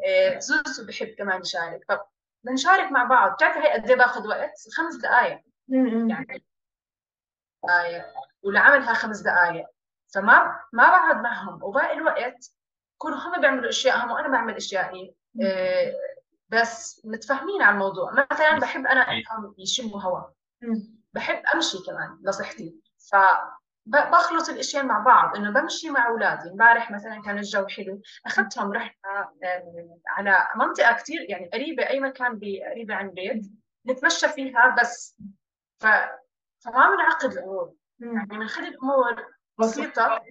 [0.04, 1.80] إيه زوزو بحب كمان يشارك.
[1.88, 3.32] فبنشارك مع بعض.
[3.32, 6.44] بتعرفي هي قد إيه باخذ وقت؟ خمس دقائق يعني
[7.62, 8.04] دقائق
[8.42, 9.66] ولعملها خمس دقائق
[10.14, 11.62] فما ما بقعد معهم.
[11.62, 12.50] وباقي الوقت
[13.02, 15.14] يكونوا هم بيعملوا اشيائهم وأنا بعمل أشيائي.
[15.40, 15.94] إيه
[16.48, 18.12] بس متفاهمين على الموضوع.
[18.32, 20.32] مثلا بحب أنا إنهم يشموا هواء
[21.12, 22.76] بحب أمشي كمان لصحتي.
[23.10, 23.16] ف
[23.86, 25.36] بخلط الأشياء مع بعض.
[25.36, 26.50] إنه بمشي مع أولادي.
[26.50, 28.00] امبارح مثلا كان الجو حلو.
[28.26, 33.46] أخذتهم رحنا آه، على منطقة كثير يعني قريبة أي مكان قريبة عن البيت
[33.86, 35.16] نتمشى فيها بس.
[35.80, 35.86] ف...
[36.64, 37.72] فما بنعقد الأمور.
[38.00, 39.26] يعني بنخلي الأمور
[39.58, 40.22] بسيطة.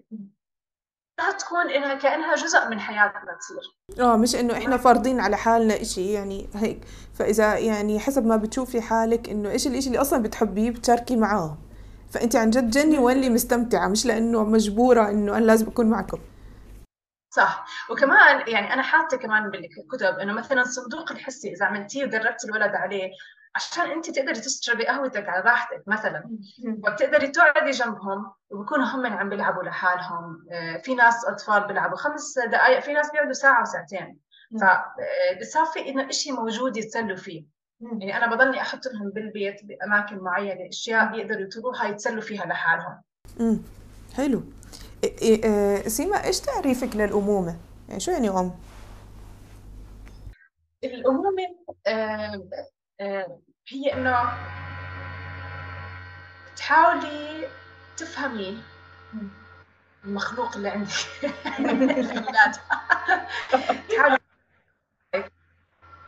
[1.31, 4.03] تكون انها كانها جزء من حياتنا تصير.
[4.05, 6.81] آه مش إنه إحنا فارضين على حالنا إشي يعني هيك.
[7.13, 11.57] فإذا يعني حسب ما بتشوفي حالك إنه إيش الإشي اللي أصلا بتحبيه بتشاركي معاهم.
[12.12, 16.19] فانت عن جد جني واللي مستمتعة مش لأنه مجبورة إنه أنا لازم أكون معكم.
[17.36, 17.65] صح.
[17.89, 23.12] وكمان يعني أنا حاطة كمان بالكتب إنه مثلا الصندوق الحسي إذا عملتيه ودربتي الولد عليه
[23.55, 26.37] عشان انت تقدري تشربي قهوتك على راحتك مثلا.
[26.67, 30.45] وبتقدري تقعدي جنبهم وبكونوا هم عم بيلعبوا لحالهم.
[30.51, 34.17] آه، في ناس أطفال بيلعبوا خمس دقائق في ناس بيقعدوا ساعة وساعتين
[34.61, 37.45] فبصفي إنه شيء موجود يتسلوا فيه.
[37.81, 43.01] يعني أنا بضلني أحط لهم بالبيت بأماكن معينة أشياء يقدروا يطلبوها يتسلوا فيها لحالهم.
[43.39, 43.59] امم
[44.13, 44.43] حلو.
[45.03, 48.51] إيه سيما إيش تعريفك للأمومة؟ يعني شو يعني أم؟
[50.83, 51.43] الأمومة
[51.87, 52.41] آه آه
[53.67, 54.33] هي إنه
[56.55, 57.47] تحاولي
[57.97, 58.63] تفهمي
[60.05, 60.91] المخلوق اللي عندك.
[63.89, 64.17] تحاولي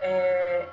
[0.01, 0.67] آه،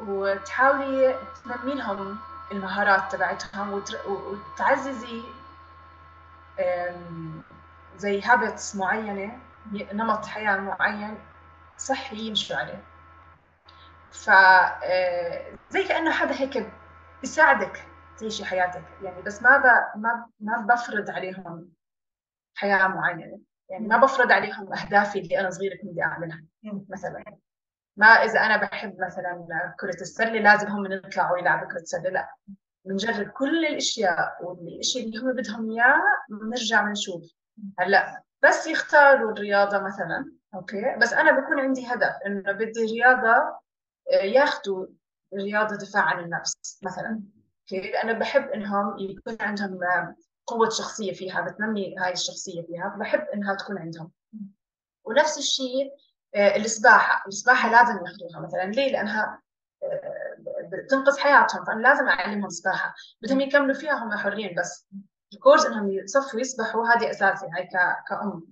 [0.00, 2.18] وتحاولي تنمي لهم
[2.52, 5.22] المهارات تبعتهم وتعززي
[7.96, 9.38] زي هابتس معينة
[9.92, 11.18] نمط حياة معين
[11.78, 12.82] صحي يمشوا عليه
[14.12, 16.66] ف آه، زي كأنه حدا هيك
[17.20, 17.84] بيساعدك
[18.18, 18.84] تعيشي حياتك.
[19.02, 19.58] يعني بس ما
[19.96, 21.72] ما ما بفرض عليهم
[22.54, 23.40] حياة معينة.
[23.70, 26.44] يعني ما بفرض عليهم أهدافي اللي أنا صغيرة كنت بدي أعملها
[26.88, 27.24] مثلا.
[27.96, 32.34] ما إذا أنا بحب مثلا كرة السلة لازم هم يطلعوا يلعبوا كرة السلة لا.
[32.84, 37.22] بنجرب كل الأشياء والشيء اللي هم بدهم إياه بنرجع بنشوف.
[37.78, 43.58] هلأ بس يختاروا الرياضة مثلا أوكي؟ بس أنا بكون عندي هدف إنه بدي رياضة
[44.12, 44.86] ياخذوا
[45.34, 47.22] رياضة دفاع عن النفس مثلا.
[47.60, 49.78] أوكي؟ أنا بحب إنهم يكون عندهم
[50.46, 54.10] قوة شخصية فيها بتنمي هاي الشخصية فيها فبحب إنها تكون عندهم.
[55.04, 55.92] ونفس الشيء
[56.34, 57.24] آه، السباحة.
[57.28, 58.62] السباحة لازم ياخذوها مثلا.
[58.62, 59.42] ليه؟ لأنها
[59.82, 60.36] آه،
[60.72, 62.94] بتنقذ حياتهم فأنا لازم أعلمهم سباحة.
[63.22, 64.86] بدهم يكملوا فيها هم حرين بس
[65.34, 67.68] الكورس إنهم يصفوا يسبحوا هذه أساسي هاي
[68.08, 68.42] كأم.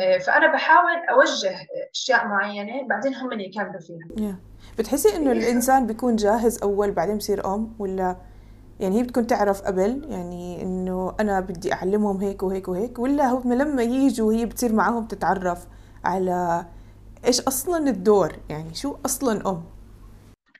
[0.00, 1.56] آه، فأنا بحاول أوجه
[1.94, 4.38] أشياء معينة بعدين هم اللي يكملوا فيها.
[4.78, 8.16] بتحسي إنه الإنسان بيكون جاهز أول بعدين بصير أم ولا
[8.80, 13.52] يعني هي بتكون تعرف قبل يعني إنه أنا بدي أعلمهم هيك وهيك وهيك ولا هم
[13.52, 15.66] لما يجوا هي بتصير معهم تتعرف
[16.04, 16.66] على
[17.24, 19.64] إيش أصلا الدور؟ يعني شو أصلا أم؟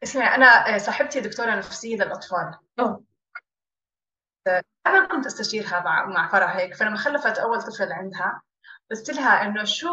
[0.02, 2.54] اسمعي أنا صاحبتي دكتورة نفسية للأطفال.
[4.86, 8.42] أنا كنت أستشيرها مع مع فرح هيك فلما خلفت أول طفل عندها
[8.90, 9.88] قلت لها إنه شو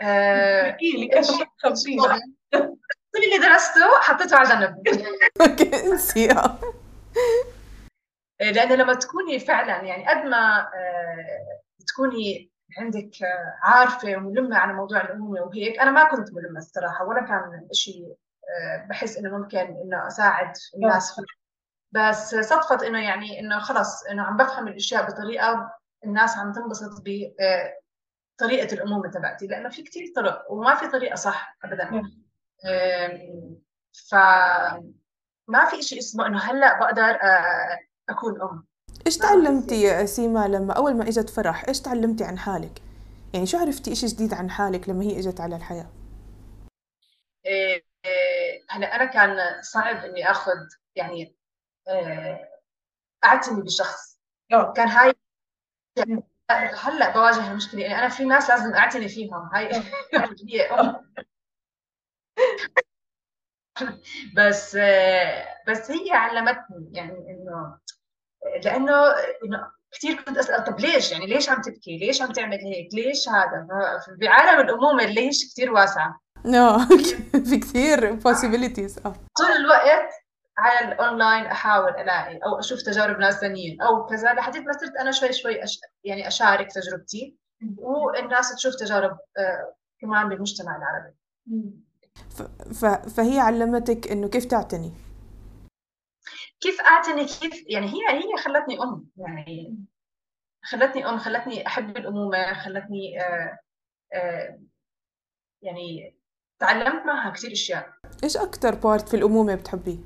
[0.00, 1.28] آه إيش
[3.14, 4.88] كل اللي درسته حطيته على جنب.
[5.74, 6.58] انسيها
[8.40, 13.10] آه، لأن لما تكوني فعلا يعني قد ما آه، تكوني عندك
[13.62, 18.16] عارفة وملمة عن موضوع الأمومة وهيك أنا ما كنت ملمة الصراحة ولا كان شيء
[18.88, 21.14] بحس إنه ممكن إنه أساعد الناس.
[21.14, 21.22] فيه
[21.92, 25.72] بس صدفت إنه يعني إنه خلص إنه عم بفهم الأشياء بطريقة
[26.04, 27.02] الناس عم تنبسط
[28.42, 32.02] بطريقة الأمومة تبعتي لأنه في كثير طرق وما في طريقة صح أبدا
[33.92, 34.14] ف
[35.48, 37.18] ما في شيء اسمه إنه هلأ بقدر
[38.08, 38.66] أكون أم
[39.06, 42.82] إيش تعلمتي يا سيما لما أول ما إجت فرح إيش تعلمتي عن حالك؟
[43.34, 45.90] يعني شو عرفتي إشي جديد عن حالك لما هي إجت على الحياة؟
[47.46, 50.58] إيه إيه هلأ أنا كان صعب إني آخذ
[50.96, 51.36] يعني
[51.88, 52.48] إيه
[53.24, 54.18] أعتني بشخص
[54.52, 54.72] أوه.
[54.72, 55.14] كان هاي
[56.50, 57.80] هلا بواجه المشكلة.
[57.80, 59.82] يعني أنا في ناس لازم أعتني فيهم هاي
[64.36, 64.76] بس
[65.68, 67.78] بس هي علمتني يعني إنه
[68.64, 69.14] لأنه
[69.92, 73.66] كثير كنت أسأل طب ليش؟ يعني ليش عم تبكي؟ ليش عم تعمل هيك؟ ليش هذا؟
[74.20, 76.12] بعالم الأمومة ليش كثير واسع.
[76.44, 76.78] no
[77.48, 79.06] في كثير possibilities.
[79.06, 79.14] آه.
[79.38, 80.21] طول الوقت
[80.58, 83.82] على الأونلاين أحاول ألاقي أو أشوف تجارب ناس ثانيين.
[83.82, 85.80] أو كذا لحد ما صرت أنا شوي شوي أش...
[86.04, 87.36] يعني أشارك تجربتي.
[87.78, 91.14] والناس تشوف تجارب آه كمان بالمجتمع العربي.
[92.30, 92.42] ف...
[92.72, 92.84] ف...
[92.84, 94.92] فهي علمتك إنه كيف تعتني؟
[96.60, 99.06] كيف أعتني؟ كيف؟ يعني هي هي خلتني أم.
[99.16, 99.84] يعني
[100.64, 103.58] خلتني أم خلتني أحب الأمومة خلتني آه
[104.14, 104.60] آه
[105.62, 106.16] يعني
[106.58, 107.92] تعلمت معها كثير أشياء.
[108.24, 109.98] إيش أكثر بارت في الأمومة بتحبيه؟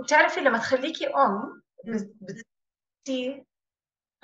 [0.00, 1.62] بتعرفي لما تخليكي أم
[2.20, 3.46] بتصيري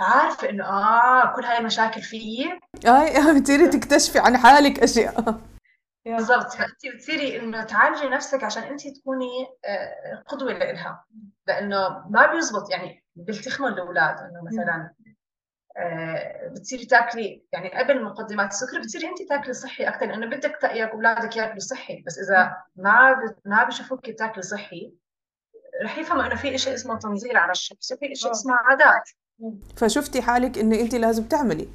[0.00, 2.61] عارفة إنه آه كل هاي المشاكل فيي.
[2.87, 5.40] آي بتصيري تكتشفي عن حالك أشياء.
[6.07, 6.52] بالضبط.
[6.52, 11.04] فأنت بتصيري إنه تعالجي نفسك عشان أنت تكوني آه، قدوة لإلها.
[11.46, 14.18] لأنه ما بيزبط يعني بيلتخموا الأولاد.
[14.18, 14.94] إنه مثلا
[15.76, 20.90] آه، بتصيري تاكلي يعني قبل مقدمات السكر بتصيري أنت تاكلي صحي أكثر لأنه بدك تأيك
[20.90, 22.02] أولادك ياكلوا صحي.
[22.07, 24.92] بس إذا ما ما بيشوفوك تاكلي صحي
[25.84, 29.10] رح يفهموا إنه في شيء اسمه تنظير على الشخص وفي شيء اسمه عادات
[29.76, 31.68] فشفتي حالك إنه أنت لازم تعملي.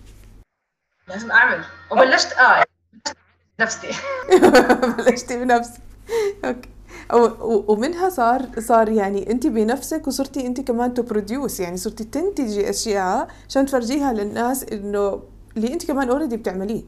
[1.07, 1.63] لازم أعمل.
[1.91, 2.63] وبلشت آه
[3.59, 3.87] نفسي
[4.97, 5.81] بلشتي بنفسك
[6.45, 6.69] okay.
[7.67, 13.27] ومنها صار صار يعني أنت بنفسك وصرتي أنت كمان ت produce يعني صرتي تنتجي أشياء
[13.49, 15.23] عشان تفرجيها للناس إنه
[15.57, 16.83] اللي أنت كمان already بتعمليه.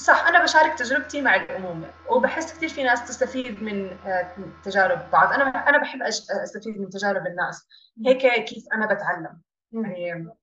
[0.00, 5.32] صح أنا بشارك تجربتي مع الامومه وبحس كثير في ناس تستفيد من آه، تجارب بعض.
[5.32, 7.66] أنا أنا بحب أستفيد من تجارب الناس.
[8.06, 9.40] هيك كيف أنا بتعلم.
[9.72, 10.34] يعني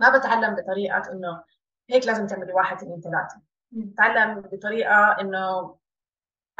[0.00, 1.42] ما بتعلم بطريقة إنه
[1.90, 3.40] هيك لازم تعملي واحد اثنين ثلاثة.
[3.70, 5.76] بتعلم بطريقة إنه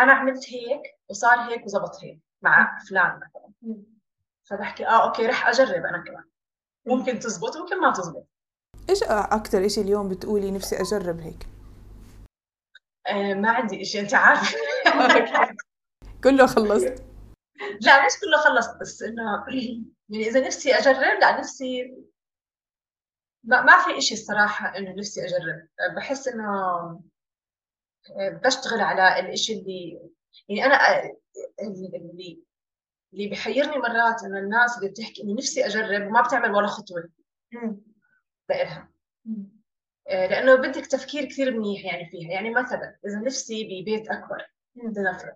[0.01, 3.83] أنا عملت هيك وصار هيك وزبط هيك مع فلان مثلا.
[4.45, 6.25] فبحكي آه أوكي رح أجرب أنا كمان.
[6.87, 8.27] ممكن تزبط ممكن ما تزبط.
[8.91, 11.50] إيش أكثر شيء اليوم بتقولي نفسي أجرب هيك؟
[13.11, 14.59] آه ما عندي شيء أنت عارفة.
[16.25, 17.05] كله خلصت
[17.81, 19.45] لا مش كله خلصت بس إنه
[20.09, 21.97] يعني إذا نفسي أجرب لا نفسي
[23.45, 25.69] ما, ما في إشي الصراحة إنه نفسي أجرب.
[25.97, 26.51] بحس إنه
[28.11, 30.11] آه، بشتغل على الإشي اللي
[30.49, 31.13] يعني أنا آه،
[31.63, 32.43] اللي
[33.13, 37.11] اللي بحيرني مرات إنه الناس اللي بتحكي إني نفسي أجرب وما بتعمل ولا خطوة.
[38.49, 38.91] لإلها
[40.11, 42.31] آه، لأنه بدك تفكير كثير منيح يعني فيها.
[42.31, 44.47] يعني مثلا إذا نفسي ببيت أكبر
[44.77, 45.35] لنفرض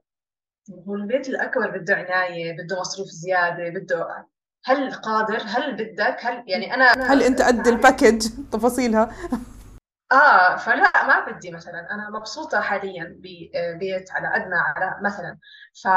[0.88, 4.26] هو البيت الأكبر بده عناية بده مصروف زيادة بده
[4.64, 9.14] هل قادر؟ هل بدك؟ هل يعني أنا هل أنت قد الباكج؟ تفاصيلها.
[10.12, 11.94] آه فلا ما بدي مثلا.
[11.94, 15.38] أنا مبسوطة حاليا ببيت على قدنا على مثلا.
[15.82, 15.88] ف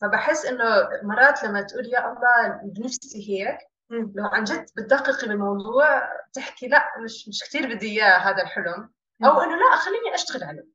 [0.00, 0.64] فبحس إنه
[1.02, 3.58] مرات لما تقول يا الله نفسي هيك
[3.90, 5.84] لو عن جد بتدققي بالموضوع
[6.32, 8.90] تحكي لا مش مش كثير بدي إياه هذا الحلم.
[9.24, 10.66] أو إنه لا خليني أشتغل عليه.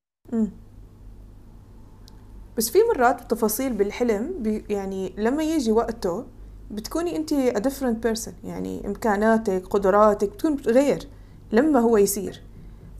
[2.58, 6.26] بس في مرات تفاصيل بالحلم بي يعني لما يجي وقته
[6.72, 8.32] بتكوني أنت a different person.
[8.44, 11.10] يعني إمكاناتك قدراتك بتكون غير
[11.52, 12.44] لما هو يصير.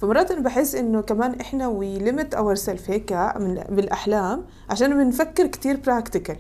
[0.02, 5.78] فمرات أنا بحس إنه كمان إحنا we limit ourself هيك من بالأحلام عشان بنفكر كتير
[5.78, 6.38] practical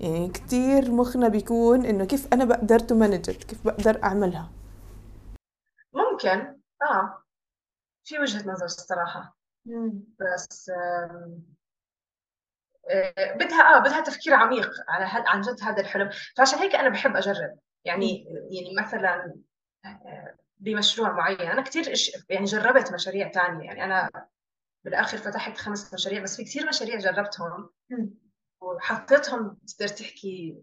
[0.00, 4.50] يعني كتير مخنا بيكون إنه كيف أنا بقدر to كيف بقدر أعملها.
[5.92, 6.60] ممكن.
[6.82, 7.22] آه.
[8.04, 9.36] في وجهة نظر الصراحة.
[10.20, 10.70] بس
[12.90, 16.10] آه، بدها آه بدها تفكير عميق على هل عن جد هذا الحلم.
[16.36, 17.58] فعشان هيك أنا بحب أجرب.
[17.84, 19.34] يعني يعني مثلا
[19.84, 21.40] آه، بمشروع معين.
[21.40, 21.92] أنا كثير
[22.28, 24.10] يعني جربت مشاريع ثانية يعني أنا
[24.84, 27.70] بالآخر فتحت خمس مشاريع بس في كثير مشاريع جربتهم.
[28.60, 30.62] وحطيتهم تقدر تحكي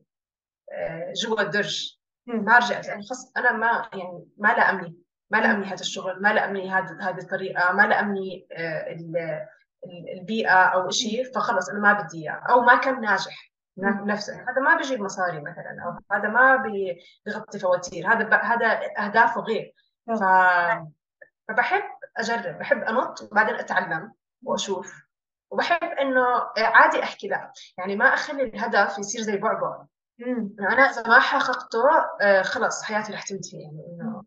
[0.72, 1.98] آه، جوا الدرج.
[2.28, 4.98] ما رجعت يعني خص أنا ما يعني ما لأمني
[5.32, 8.48] ما لأمني هذا الشغل ما لأمني هذه هذه الطريقة ما لأمني
[10.18, 12.44] البيئة أو شيء فخلص أنا ما بدي إياه.
[12.50, 13.54] أو ما كان ناجح.
[13.78, 14.34] نفسه.
[14.34, 18.08] هذا ما بيجيب مصاري مثلا أو هذا ما بيغطي فواتير.
[18.08, 19.74] هذا هذا أهدافه غير.
[20.08, 20.24] ف...
[21.48, 21.84] فبحب
[22.18, 22.60] أجرب.
[22.60, 25.04] بحب أنط وبعدين أتعلم وأشوف.
[25.54, 26.26] وبحب إنه
[26.58, 27.52] عادي أحكي لا.
[27.78, 29.86] يعني ما أخلي الهدف يصير زي بعبع
[30.60, 31.80] أنا إذا ما حققته
[32.22, 34.24] آه، خلص حياتي رح تنتهي يعني إنه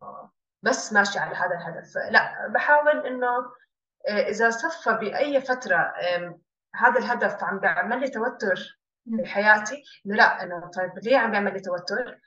[0.63, 1.93] بس ماشي على هذا الهدف.
[2.11, 3.37] لا بحاول إنه
[4.09, 5.93] آه، إذا صفى بأي فترة
[6.75, 11.61] هذا الهدف عم بيعمل لي توتر بحياتي إنه لا إنه طيب ليه عم بيعمل لي
[11.61, 12.19] توتر؟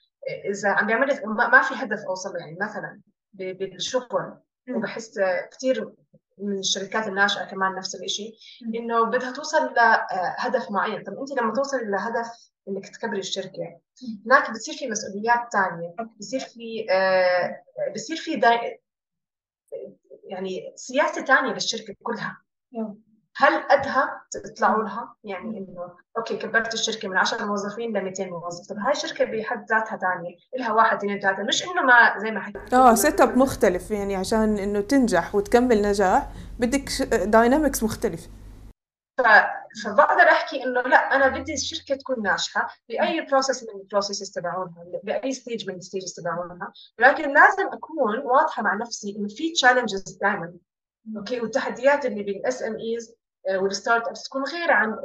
[0.45, 3.01] إذا عم بيعمل لي ما في هدف أوصل يعني مثلا
[3.33, 4.37] بالشغل
[4.75, 5.19] وبحس
[5.51, 5.93] كثير
[6.39, 8.33] من الشركات الناشئة كمان نفس الشيء
[8.75, 11.03] إنه بدها توصل لهدف معين.
[11.03, 12.27] طب أنت لما توصلي لهدف
[12.67, 13.79] إنك تكبري الشركة
[14.25, 17.63] هناك بتصير في مسؤوليات ثانية بصير في آه
[17.95, 18.41] بصير في
[20.23, 22.37] يعني سياسة ثانية للشركة كلها.
[23.39, 28.67] هل قدها تطلعوا لها؟ يعني إنه okay كبرت الشركة من 10 موظفين ل 200 موظف.
[28.69, 32.39] طب هاي الشركة بحد ذاتها ثانية لها واحد اثنين ثلاثة مش إنه ما زي ما
[32.39, 32.73] حكيت.
[32.73, 38.27] آه setup مختلف يعني عشان إنه تنجح وتكمل نجاح بدك dynamics مختلف.
[39.17, 39.21] ف...
[39.83, 44.83] فبقدر أحكي إنه لا أنا بدي الشركة تكون ناجحة بأي process من ال processes تبعونها
[45.03, 46.73] بأي stage من ال stages تبعونها.
[46.99, 50.53] ولكن لازم أكون واضحة مع نفسي إنه في challenges دائما
[51.17, 54.97] okay والتحديات اللي بال SMEs وال startups تكون غير عن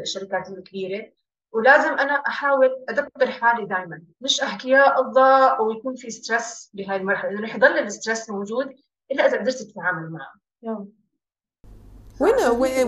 [0.00, 1.12] الشركات الكبيرة.
[1.52, 7.30] ولازم أنا أحاول أدبر حالي دائما مش أحكي يا الله ويكون في stress بهاي المرحلة
[7.30, 8.76] لأنه رح يضل ال stress موجود
[9.10, 10.86] إلا إذا قدرت تتعامل معه.
[12.20, 12.34] وين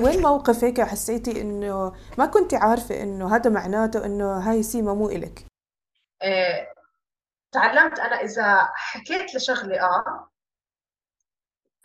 [0.05, 5.09] وين موقف هيك حسيتي إنه ما كنت عارفة إنه هذا معناته إنه هاي سيما مو
[5.09, 5.47] إلك.
[6.23, 6.75] آه،
[7.53, 10.29] تعلمت أنا إذا حكيت لشغلة آه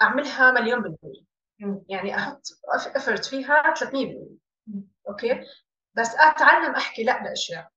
[0.01, 1.28] أعملها مليون بالمية.
[1.89, 2.41] يعني أحط
[2.95, 4.39] افرت فيها 300%
[5.10, 5.41] أوكي؟
[5.97, 7.72] بس أتعلم أحكي لا لاشياء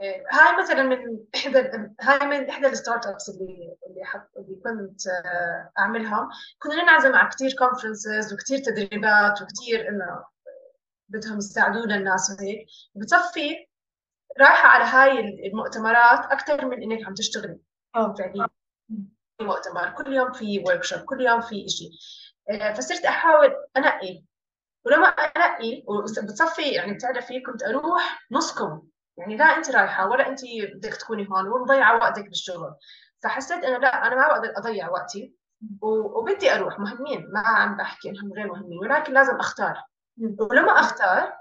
[0.00, 1.58] آه، هاي مثلا من إحدى
[2.00, 6.28] هاي من إحدى ال startups اللي اللي حط اللي كنت آه، أعملها.
[6.58, 10.24] كنا ننعزم على كثير conferences وكثير تدريبات وكثير إنه
[11.08, 12.66] بدهم يساعدونا الناس وهيك.
[12.94, 13.66] بتصفي
[14.40, 17.58] رايحة على هاي المؤتمرات أكثر من إنك عم تشتغلي.
[17.96, 18.46] آه فعليا.
[19.40, 21.90] مؤتمر كل يوم في workshop كل يوم في شيء
[22.76, 24.24] فصرت أحاول أنقي.
[24.86, 28.82] ولما أنقي وبتصفي يعني بتعرفي كنت أروح نصكم.
[29.16, 30.40] يعني لا انت رايحة ولا انت
[30.74, 32.74] بدك تكوني هون ومضيعه وقتك بالشغل.
[33.22, 35.34] فحسيت إنه لا أنا ما بقدر أضيع وقتي.
[35.80, 36.78] وبدي أروح.
[36.78, 37.28] مهمين.
[37.32, 39.82] ما عم بحكي إنهم غير مهمين ولكن لازم أختار.
[40.40, 41.32] ولما أختار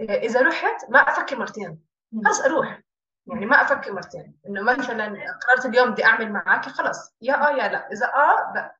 [0.00, 1.80] إذا رحت ما أفكر مرتين.
[2.12, 2.80] بس أروح.
[3.26, 4.36] يعني ما أفكر مرتين.
[4.46, 5.14] إنه مثلا
[5.46, 7.14] قررت اليوم بدي أعمل معك خلص.
[7.20, 7.92] يا آه يا لا.
[7.92, 8.72] إذا آه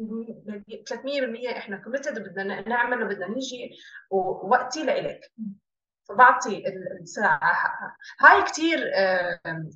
[0.00, 3.70] 300% إحنا كوميتد بدنا نعمل وبدنا نيجي
[4.10, 5.32] ووقتي لإلك.
[6.08, 6.64] فبعطي
[7.00, 7.54] الساعة.
[7.54, 8.78] حقها هاي كثير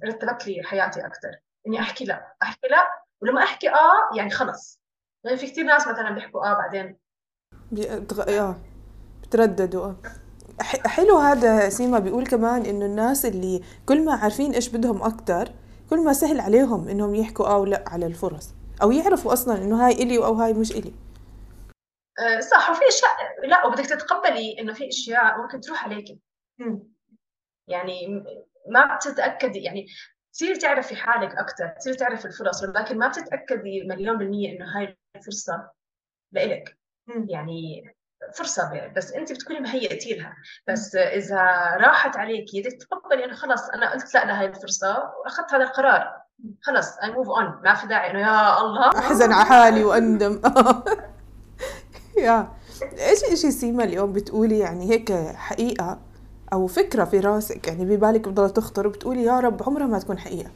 [0.04, 2.34] رتبت لي حياتي أكثر إني أحكي لا.
[2.42, 2.86] أحكي لا.
[3.22, 4.80] ولما أحكي آه يعني خلص.
[5.24, 6.96] يعني في كثير ناس مثلا بيحكوا آه بعدين.
[7.72, 8.54] بتغ...
[9.22, 9.84] بترددوا.
[9.86, 9.96] آه.
[10.86, 15.52] حلو هذا سيما بيقول كمان إنه الناس اللي كل ما عارفين إيش بدهم أكثر
[15.90, 18.54] كل ما سهل عليهم إنهم يحكوا آه ولا على الفرص.
[18.82, 20.92] أو يعرفوا أصلا إنه هاي إلي أو هاي مش إلي.
[22.18, 26.18] أه صح وفي أشياء لا وبدك تتقبلي إنه في أشياء ممكن تروح عليك.
[27.68, 28.24] يعني
[28.68, 29.86] ما بتتأكدي يعني
[30.32, 35.70] تصير تعرفي حالك أكثر تصير تعرفي الفرص ولكن ما بتتأكدي مليون بالمية إنه هاي الفرصة
[36.32, 36.78] لإلك.
[37.28, 37.94] يعني
[38.34, 40.36] فرصة بس أنت بتكوني مهيئتي لها.
[40.68, 41.42] بس إذا
[41.76, 46.23] راحت عليكي بدك تتقبلي إنه خلص أنا قلت لا لهي الفرصة وأخذت هذا القرار.
[46.62, 48.98] خلص اي موف اون ما في داعي إنه يا الله.
[48.98, 50.40] أحزن على حالي وأندم.
[52.18, 52.52] يا.
[52.98, 56.00] إيش اشي سيما اليوم بتقولي يعني هيك حقيقة
[56.52, 60.50] أو فكرة في راسك؟ يعني ببالك بضل تخطر وبتقولي يا رب عمرها ما تكون حقيقة.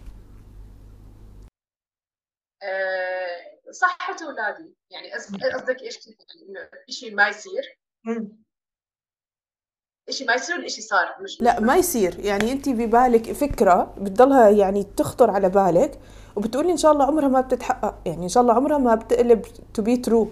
[2.63, 4.77] أه صحة أولادي.
[4.91, 5.13] يعني
[5.55, 7.79] قصدك إيش إنه شيء ما يصير؟
[10.11, 12.19] شيء ما يصير ولا شيء صار مش لا ما يصير.
[12.21, 16.01] يعني أنت ببالك فكرة بتضلها يعني تخطر على بالك
[16.37, 18.03] وبتقولي إن شاء الله عمرها ما بتتحقق.
[18.07, 19.43] يعني إن شاء الله عمرها ما بتقلب
[19.75, 20.31] to be true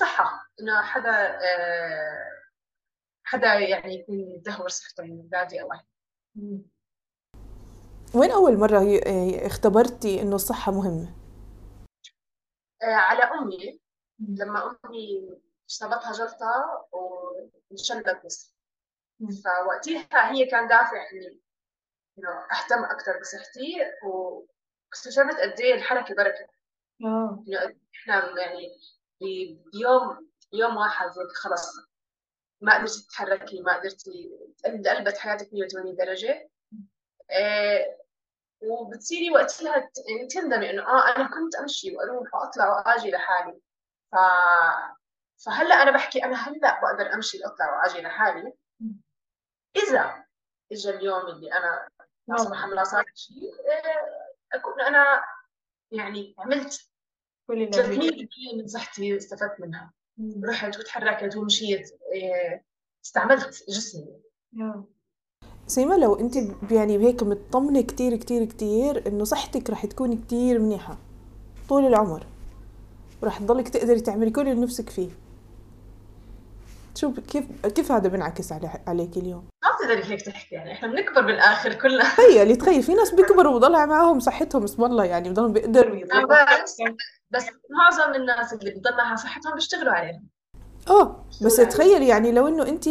[0.00, 0.46] صحة.
[0.60, 2.26] إنه حدا آه
[3.24, 6.60] حدا يعني يكون يدهور صحته من اولادي أو أهلي
[8.14, 9.00] وين أول مرة
[9.46, 11.14] اختبرتي إنه الصحة مهمة؟
[12.82, 13.80] آه على أمي.
[14.18, 15.28] لما أمي
[15.68, 18.56] إجتها جلطة وانشلت بس.
[19.44, 21.40] فوقتها هي كان دافع إني
[22.18, 26.48] انه أهتم أكثر بصحتي واكتشفت قد إيه الحركة بركة.
[27.04, 27.44] آه.
[27.94, 28.68] إحنا يعني
[29.72, 31.76] بيوم يوم واحد هيك خلص.
[32.60, 34.30] ما قدرتي تتحركي ما قدرتي
[34.64, 36.50] قلبت حياتك 180 درجة.
[37.30, 37.98] إيه
[38.62, 43.60] وبتصيري وقتها يعني تندمي إنه آه أنا كنت أمشي وأروح وأطلع وآجي لحالي.
[44.12, 44.16] ف
[45.44, 48.52] فهلأ أنا بحكي أنا هلأ بقدر أمشي واطلع وأجي لحالي.
[49.76, 50.24] إذا
[50.72, 51.88] اجى اليوم اللي أنا
[52.28, 55.24] لا سمح الله صار شيء إيه، أكون أنا
[55.92, 56.90] يعني عملت
[57.46, 59.92] كل 300% من صحتي استفدت منها.
[60.44, 62.64] رحت وتحركت ومشيت إيه،
[63.04, 64.20] استعملت جسمي.
[65.66, 66.36] سيما لو أنت
[66.72, 70.98] يعني هيك مطمنة كتير كتير كتير إنه صحتك رح تكون كتير منيحة
[71.68, 72.26] طول العمر.
[73.22, 75.10] ورح تضلك تقدري تعملي كل اللي نفسك فيه.
[76.96, 81.20] شو كيف كيف هذا بنعكس على عليك اليوم؟ ما بتقدري هيك تحكي يعني إحنا بنكبر
[81.20, 82.02] بالآخر كلنا.
[82.04, 85.96] تخيلي تخيل في ناس بيكبروا وبضلها معاهم صحتهم اسم الله يعني بضلهم بيقدروا
[86.62, 86.76] بس
[87.30, 90.22] بس معظم الناس اللي بضل معها صحتهم بيشتغلوا عليها.
[90.90, 92.88] آه بس تخيلي يعني لو إنه انت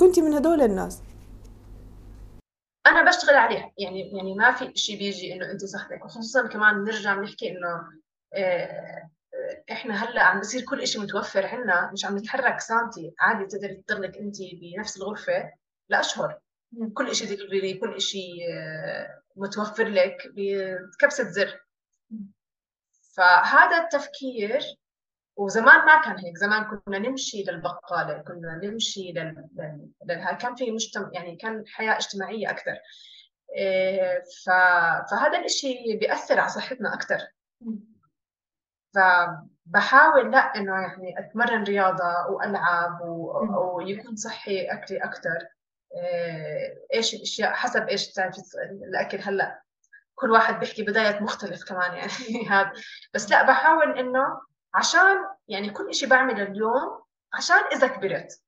[0.00, 1.02] كنتي من هدول الناس.
[2.86, 7.14] أنا بشتغل عليها يعني يعني ما في شيء بيجي إنه انت صحتك وخصوصا كمان نرجع
[7.14, 7.98] بنحكي إنه
[8.34, 9.10] آه،
[9.72, 14.16] إحنا هلأ عم بصير كل شيء متوفر عندنا مش عم نتحرك سنتي عادي تقدري تضلك
[14.16, 15.52] انت بنفس الغرفة
[15.88, 16.40] لأشهر.
[16.94, 21.60] كل شيء دليفري كل شيء آه، متوفر لك بكبسة زر.
[23.16, 24.60] فهذا التفكير
[25.36, 26.36] وزمان ما كان هيك.
[26.38, 29.48] زمان كنا نمشي للبقالة كنا نمشي لل...
[30.04, 30.36] لل...
[30.40, 32.78] كان في مجتمع يعني كان حياة اجتماعية أكثر.
[33.56, 34.50] إيه ف...
[35.10, 37.18] فهذا الشيء بيأثر على صحتنا أكثر.
[38.98, 43.76] فبحاول لا إنه يعني أتمرن رياضة وألعب و...
[43.76, 45.48] ويكون صحي أكلي أكثر
[45.94, 48.42] إيه إيش الأشياء حسب إيش بتعرفي
[48.88, 49.18] الأكل.
[49.22, 49.62] هلأ
[50.14, 52.72] كل واحد بيحكي بداية مختلف كمان يعني هذا.
[53.14, 54.40] بس لا بحاول إنه
[54.74, 55.16] عشان
[55.48, 57.02] يعني كل شيء بعمله اليوم
[57.34, 58.42] عشان إذا كبرت.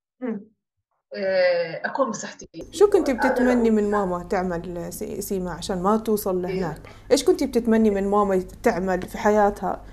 [1.15, 4.93] آه، أكون بصحتي شو كنت بتتمني من ماما تعمل
[5.23, 6.81] سيما عشان ما توصل لهناك؟
[7.11, 9.83] إيش كنت بتتمني من ماما تعمل في حياتها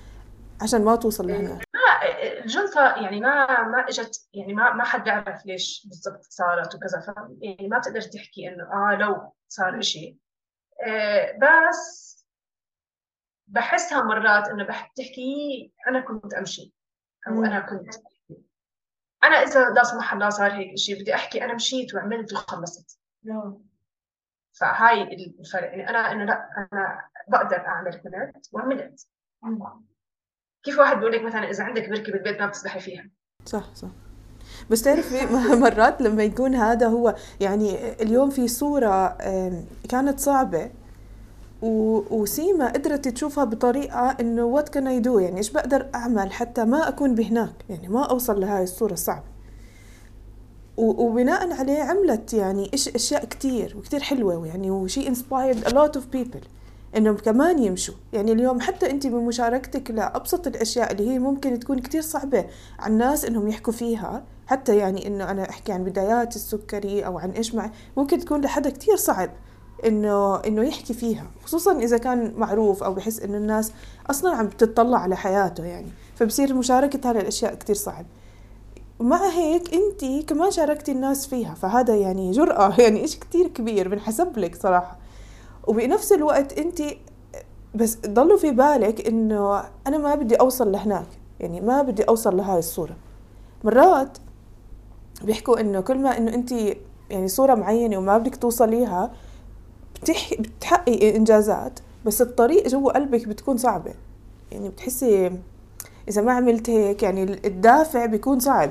[0.63, 2.09] عشان ما توصل لهناك ما
[2.45, 7.01] الجلطة يعني ما ما إجت يعني ما ما حد بيعرف ليش بالضبط صارت وكذا.
[7.01, 7.09] ف
[7.43, 10.17] يعني ما بتقدر تحكي إنه آه لو صار شيء
[10.87, 12.09] آه بس
[13.47, 16.75] بحسها مرات إنه بتحكي أنا كنت أمشي.
[17.29, 17.95] أو أنا كنت
[19.25, 23.01] أنا إذا لا سمح الله صار هيك شيء بدي أحكي أنا مشيت وعملت وخلصت.
[24.53, 25.03] فهاي
[25.39, 25.69] الفرق.
[25.71, 29.07] يعني أنا إنه لا أنا بقدر أعمل كنت وعملت.
[30.63, 33.11] كيف واحد بيقول لك مثلا إذا عندك بركة بالبيت ما بتسبحي فيها؟
[33.45, 33.89] صح صح.
[34.71, 35.27] بس تعرفي
[35.63, 39.19] مرات لما يكون هذا هو يعني اليوم في صورة
[39.89, 40.71] كانت صعبة
[41.63, 46.89] وسيما قدرت تشوفها بطريقة إنه what can I do يعني إيش بقدر أعمل حتى ما
[46.89, 49.25] أكون بهناك؟ يعني ما أوصل لهاي الصورة الصعبة.
[50.77, 56.17] وبناء عليه عملت يعني إيش أشياء كتير وكتير حلوة يعني وشي inspired a lot of
[56.17, 56.58] people.
[56.97, 57.95] إنهم كمان يمشوا.
[58.12, 62.45] يعني اليوم حتى أنت بمشاركتك لأبسط الأشياء اللي هي ممكن تكون كتير صعبة
[62.78, 67.30] على الناس إنهم يحكوا فيها حتى يعني إنه أنا أحكي عن بدايات السكري أو عن
[67.30, 69.30] إيش مع ممكن تكون لحدا كتير صعب
[69.84, 73.72] إنه إنه يحكي فيها خصوصا إذا كان معروف أو بحس إنه الناس
[74.11, 75.89] أصلا عم بتطلع على حياته يعني.
[76.16, 78.07] فبصير مشاركة هاي الأشياء كتير صعب.
[78.99, 84.39] ومع هيك أنت كمان شاركتي الناس فيها فهذا يعني جرأة يعني إشي كتير كبير بنحسب
[84.39, 84.99] لك صراحة.
[85.69, 86.83] وبنفس الوقت انت
[87.75, 91.07] بس ضلوا في بالك انه أنا ما بدي أوصل لهناك
[91.41, 92.97] يعني ما بدي أوصل لهاي الصورة.
[93.64, 94.19] مرات
[95.23, 96.53] بيحكوا إنه كل ما إنه انت
[97.11, 99.12] يعني صورة معينة وما بدك توصليها
[100.03, 100.35] بتح...
[100.35, 103.95] بتحققي إنجازات بس الطريق جوا قلبك بتكون صعبة.
[104.53, 105.33] يعني بتحسي
[106.09, 108.71] إذا ما عملت هيك يعني الدافع بيكون صعب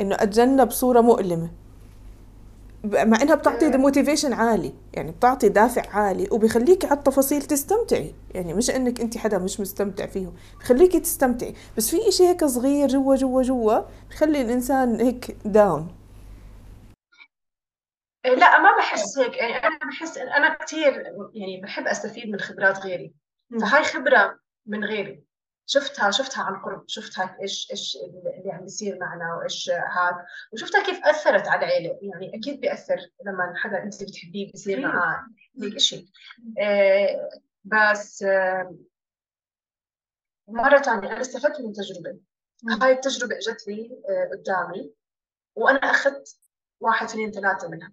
[0.00, 1.48] إنه أتجنب صورة مؤلمة.
[2.84, 8.14] مع إنها بتعطي motivation عالي يعني بتعطي دافع عالي وبيخليكي على التفاصيل تستمتعي.
[8.34, 11.54] يعني مش إنك انت حدا مش مستمتع فيه بخليكي تستمتعي.
[11.76, 13.80] بس في إشي هيك صغير جوا جوا جوا
[14.10, 15.88] بخلي الإنسان هيك down
[18.24, 19.36] لا ما بحس هيك.
[19.36, 20.92] يعني أنا بحس إن أنا كثير
[21.34, 23.14] يعني بحب أستفيد من خبرات غيري.
[23.60, 25.24] فهاي خبرة من غيري.
[25.66, 27.96] شفتها شفتها عن قرب شفتها إيش إيش
[28.38, 30.14] اللي عم بيصير معنا وإيش هاد
[30.52, 31.98] وشفتها كيف أثرت على العيلة.
[32.02, 32.96] يعني أكيد بيأثر
[33.26, 35.26] لما حدا أنت بتحبيه بيصير معاه
[35.62, 36.06] هيك شيء
[36.60, 37.30] آه
[37.64, 38.76] بس آه
[40.48, 42.18] مرة ثانية أنا استفدت من تجربة.
[42.82, 44.92] هاي التجربة إجت لي آه قدامي
[45.56, 46.38] وأنا أخذت
[46.80, 47.92] واحد اثنين ثلاثة منها.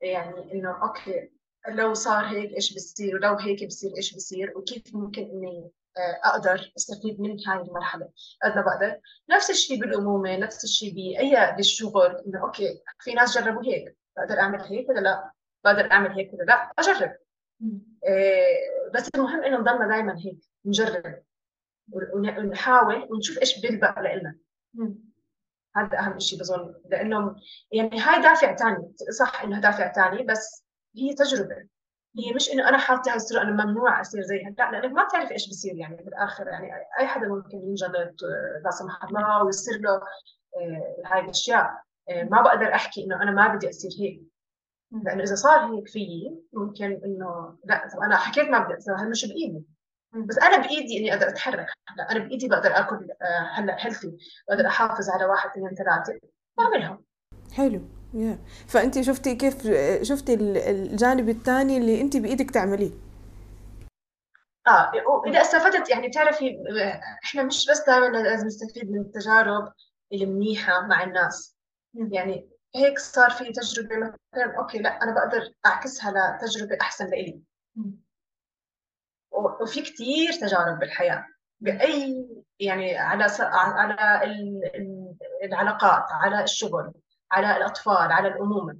[0.00, 1.30] يعني إنه okay
[1.68, 5.70] لو صار هيك إيش بصير ولو هيك بصير إيش بصير وكيف ممكن إني
[6.24, 8.08] أقدر أستفيد من هاي المرحلة
[8.42, 9.00] قد ما بقدر.
[9.30, 14.60] نفس الشيء بالأمومة نفس الشيء بال بالشغل إنه okay في ناس جربوا هيك بقدر أعمل
[14.60, 15.32] هيك ولا لا؟
[15.64, 17.16] بقدر أعمل هيك ولا لا؟ أجرب.
[18.04, 21.22] إيه بس المهم إنه نضلنا دائما هيك نجرب
[21.92, 24.36] ونحاول ونشوف إيش بيلبق لنا
[25.76, 27.36] هذا أهم شيء بظن لأنه
[27.72, 30.64] يعني هاي دافع ثاني صح إنه دافع ثاني بس
[30.96, 31.68] هي تجربة.
[32.18, 34.54] هي مش إنه أنا حاطة هالصوره أنا ممنوع أصير زيها.
[34.58, 36.46] لا لانك ما بتعرف إيش بصير يعني بالآخر.
[36.46, 41.82] يعني أي حدا ممكن ينجلط آه، لا سمح الله ويصير له آه، هاي الأشياء.
[42.10, 44.22] آه، ما بقدر أحكي إنه أنا ما بدي أصير هيك.
[45.04, 49.08] لأنه إذا صار هيك فيي ممكن إنه لا طب أنا حكيت ما بدي اصير هذا
[49.08, 49.64] مش بإيدي؟
[50.12, 51.66] بس أنا بإيدي إني أقدر أتحرك.
[51.88, 53.08] هلا أنا بإيدي بقدر آكل
[53.52, 54.16] هلأ healthy
[54.48, 56.20] بقدر أحافظ على واحد اثنين ثلاثة.
[56.58, 57.00] بعملها
[57.52, 57.97] حلو.
[58.14, 58.66] Yeah.
[58.66, 59.62] فأنت شفتي كيف
[60.02, 60.34] شفتي
[60.70, 62.90] الجانب الثاني اللي أنت بإيدك تعمليه؟
[64.66, 66.56] آه واذا استفدت يعني بتعرفي
[67.24, 69.72] إحنا مش بس دائما لازم نستفيد من التجارب
[70.12, 71.56] المنيحه مع الناس.
[71.94, 77.40] يعني هيك صار في تجربة مثلا okay لا أنا بقدر أعكسها لتجربة أحسن لإلي.
[79.60, 81.26] وفي كثير تجارب بالحياة.
[81.60, 82.26] بأي
[82.60, 84.22] يعني على على
[85.44, 86.92] العلاقات على الشغل.
[87.32, 88.78] على الأطفال على الأمومة.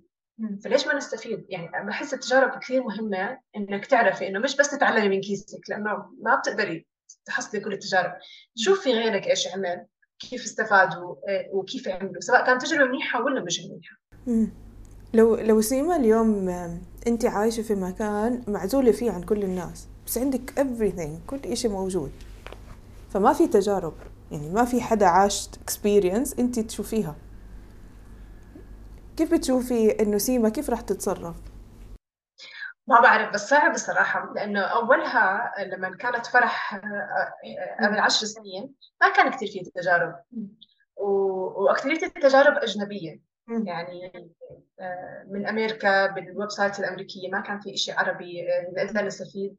[0.65, 5.21] فليش ما نستفيد؟ يعني بحس التجارب كثير مهمة إنك تعرفي إنه مش بس تتعلمي من
[5.21, 5.91] كيسك لأنه
[6.23, 6.87] ما بتقدري
[7.25, 8.13] تحصلي كل التجارب.
[8.57, 9.87] شوفي غيرك إيش عمل
[10.19, 14.53] كيف استفادوا آه، وكيف عملوا سواء كانت تجربة منيحة ولا مش منيحة.
[15.15, 16.49] لو لو سيما اليوم
[17.07, 22.11] انت عايشة في مكان معزولة فيه عن كل الناس بس عندك everything كل شيء موجود.
[23.11, 23.95] فما في تجارب
[24.31, 27.17] يعني ما في حدا عاش اكسبيرينس انت تشوفيها.
[29.19, 31.37] كيف بتشوفي إنه سيما كيف رح تتصرف؟
[32.87, 38.75] ما بعرف بس صعب الصراحة لأنه أولها لما كانت فرح آه، آه، قبل عشر سنين
[39.01, 40.15] ما كان كثير في تجارب.
[40.97, 43.21] وأكثرية التجارب أجنبية.
[43.49, 44.13] يعني
[44.81, 48.47] آه، من أمريكا بال website الأمريكية ما كان في شيء عربي
[48.77, 49.57] نقدر نستفيد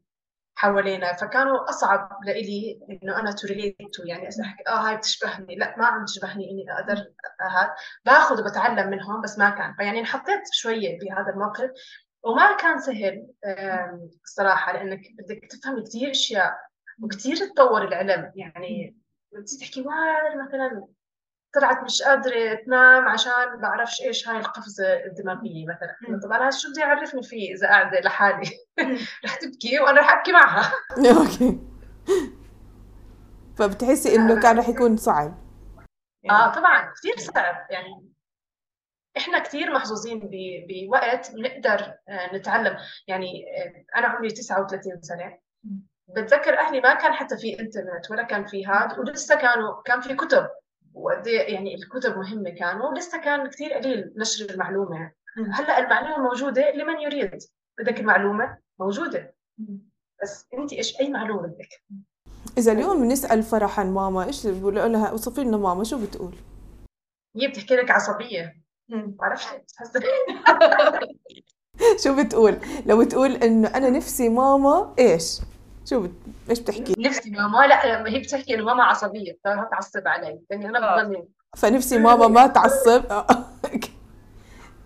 [0.60, 1.12] حوالينا.
[1.12, 5.56] فكانوا أصعب لإلي إنه أنا to relate يعني احكي آه هاي بتشبهني.
[5.56, 6.94] لا ما عم تشبهني إني أقدر
[7.40, 7.74] هذا.
[8.04, 9.74] باخذ وبتعلم منهم بس ما كان.
[9.74, 11.70] فيعني انحطيت شوية بهذا الموقف
[12.22, 13.26] وما كان سهل
[14.24, 16.52] الصراحة لأنك بدك تفهم كثير أشياء
[17.02, 18.32] وكثير تطور العلم.
[18.34, 18.96] يعني
[19.32, 20.86] بتصير تحكي wow مثلا
[21.54, 26.20] طلعت مش قادرة تنام عشان بعرفش إيش هاي القفزة الدماغية مثلا.
[26.22, 28.50] طبعا هذا شو بدي يعرفني فيه إذا قاعدة لحالي؟
[29.24, 30.72] رح تبكي وأنا رح أبكي معها.
[31.18, 31.60] okay.
[33.58, 35.38] فبتحسي إنه كان رح يكون صعب.
[36.30, 36.92] آه طبعا.
[36.96, 37.66] كثير صعب.
[37.70, 38.10] يعني
[39.16, 40.30] إحنا كثير محظوظين
[40.68, 42.76] بوقت بنقدر آه، نتعلم.
[43.06, 45.38] يعني آه، أنا عمري 39 سنة.
[46.08, 50.14] بتذكر أهلي ما كان حتى في إنترنت ولا كان في هذا ولسه كانوا كان في
[50.14, 50.48] كتب.
[50.94, 55.12] وقد يعني الكتب مهمة كانوا لسه كان كثير قليل نشر المعلومة.
[55.52, 57.38] هلأ المعلومة موجودة لمن يريد.
[57.78, 59.34] بدك المعلومة موجودة.
[60.22, 61.82] بس انت إيش أي معلومة بدك؟
[62.58, 66.34] إذا اليوم بنسأل فرح عن ماما إيش بقول لها؟ أوصفي لنا ماما شو بتقول؟
[67.36, 68.56] هي بتحكي لك عصبية.
[68.88, 69.46] بعرفش
[72.04, 75.40] شو بتقول؟ لو تقول إنه أنا نفسي ماما إيش؟
[75.90, 76.12] شو بت...
[76.50, 81.02] إيش بتحكي؟ نفسي ماما لا هي بتحكي انه ماما عصبيه تعصب علي يعني أنا آه.
[81.02, 81.28] بضلني.
[81.56, 83.04] فنفسي ماما ما تعصب.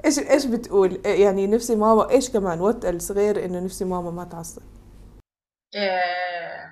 [0.04, 4.62] إيش إيش بتقول؟ يعني نفسي ماما إيش كمان؟ وات الصغير إنه نفسي ماما ما تعصب؟
[5.76, 6.70] آه،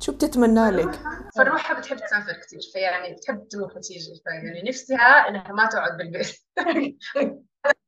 [0.00, 1.00] شو بتتمنى لك؟
[1.36, 4.22] فروحها بتحب تسافر كثير فيعني بتحب تروح وتيجي.
[4.24, 6.36] فيعني نفسها إنها ما تقعد بالبيت.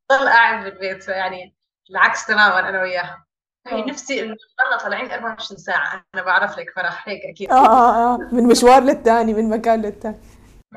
[0.08, 1.56] تضل قاعد بالبيت فيعني
[1.90, 3.25] العكس تماما أنا وياها.
[3.68, 6.04] هي نفسي إنه نضلنا طالعين 24 ساعة.
[6.14, 7.50] أنا بعرف لك فرح هيك أكيد.
[7.50, 8.18] آه آه آه.
[8.32, 10.16] من مشوار للثاني من مكان للثاني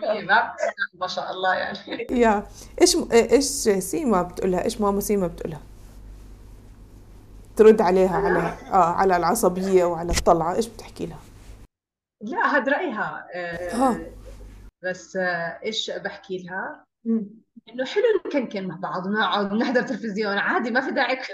[0.02, 0.54] ما
[0.94, 1.78] ما شاء الله يعني.
[2.24, 2.44] يا.
[2.82, 3.46] إيش إيش
[3.84, 5.62] سيما بتقولها؟ إيش ماما سيما بتقولها؟
[7.56, 8.40] ترد عليها على
[8.72, 10.56] آه على العصبية وعلى الطلعة.
[10.56, 11.20] إيش بتحكي لها؟
[12.22, 13.28] لا هذا رأيها.
[13.34, 14.00] آه
[14.84, 16.84] بس آه إيش بحكي لها؟
[17.70, 21.20] إنه حلو نكنكن مع بعض ونقعد ونحضر تلفزيون عادي ما في داعي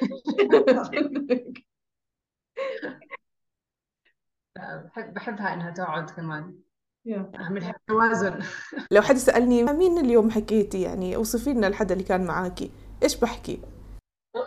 [4.55, 6.55] بحب بحبها إنها تقعد كمان.
[7.35, 8.39] اعملها توازن.
[8.91, 12.71] لو حد سألني مين اليوم حكيتي؟ يعني أوصفي لنا الحدا اللي كان معاكي.
[13.03, 13.59] إيش بحكي؟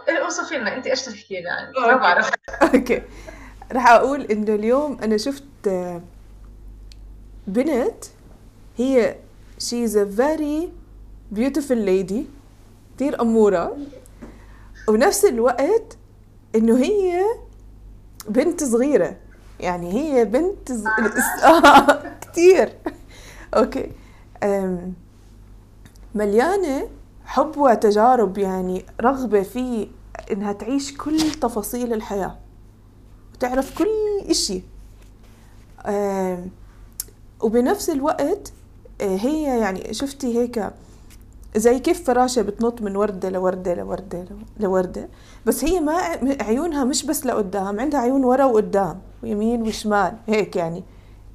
[0.09, 2.31] أوصفي لنا أنت إيش تحكي لنا ما بعرف.
[2.75, 3.03] أوكي.
[3.73, 5.45] راح أقول إنه اليوم أنا شفت
[7.47, 8.05] بنت
[8.77, 9.17] هي
[9.61, 10.69] she's a very
[11.35, 12.23] beautiful lady.
[12.97, 13.77] كتير أمورة.
[14.89, 15.97] وبنفس الوقت
[16.55, 17.23] إنه هي
[18.29, 19.17] بنت صغيرة.
[19.61, 20.87] يعني هي بنت ز...
[20.87, 22.73] آه كتير.
[23.55, 23.91] أوكي.
[24.43, 24.93] أم
[26.15, 26.89] مليانة
[27.25, 28.39] حب وتجارب.
[28.39, 29.89] يعني رغبة في
[30.33, 32.39] إنها تعيش كل تفاصيل الحياة.
[33.35, 33.89] وتعرف كل
[34.31, 34.63] إشي.
[37.41, 38.53] وبنفس الوقت
[39.01, 40.71] آه، هي يعني شفتي هيك
[41.59, 44.25] زي كيف فراشة بتنط من وردة لوردة لوردة
[44.61, 45.09] لوردة.
[45.47, 45.93] بس هي ما
[46.41, 50.85] عيونها مش بس لقدام عندها عيون ورا وقدام ويمين وشمال هيك يعني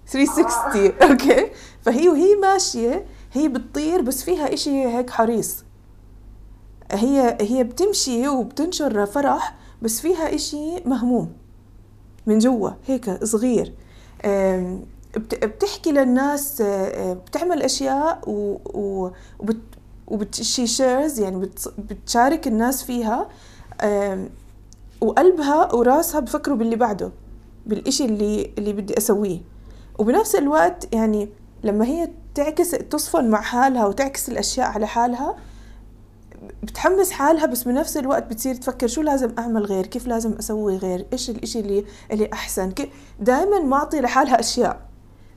[0.07, 1.47] 360 أوكي؟
[1.81, 5.63] فهي وهي ماشية هي بتطير بس فيها إشي هيك حريص.
[6.91, 11.33] هي هي بتمشي وبتنشر فرح بس فيها إشي مهموم
[12.25, 13.73] من جوا هيك صغير.
[15.17, 19.57] بتحكي للناس آه، آه، بتعمل أشياء وبت
[20.07, 23.29] وبتشي شيرز يعني بتشارك الناس فيها
[25.01, 27.11] وقلبها وراسها بفكروا باللي بعده
[27.65, 29.39] بالإشي اللي اللي بدي أسويه.
[29.99, 31.29] وبنفس الوقت يعني
[31.63, 35.35] لما هي تعكس تصفن مع حالها وتعكس الأشياء على حالها
[36.63, 41.05] بتحمس حالها بس بنفس الوقت بتصير تفكر شو لازم أعمل غير كيف لازم أسوي غير
[41.13, 42.29] إيش الإشي اللي اللي
[42.75, 42.89] كيف
[43.19, 44.81] دائما معطي لحالها أشياء.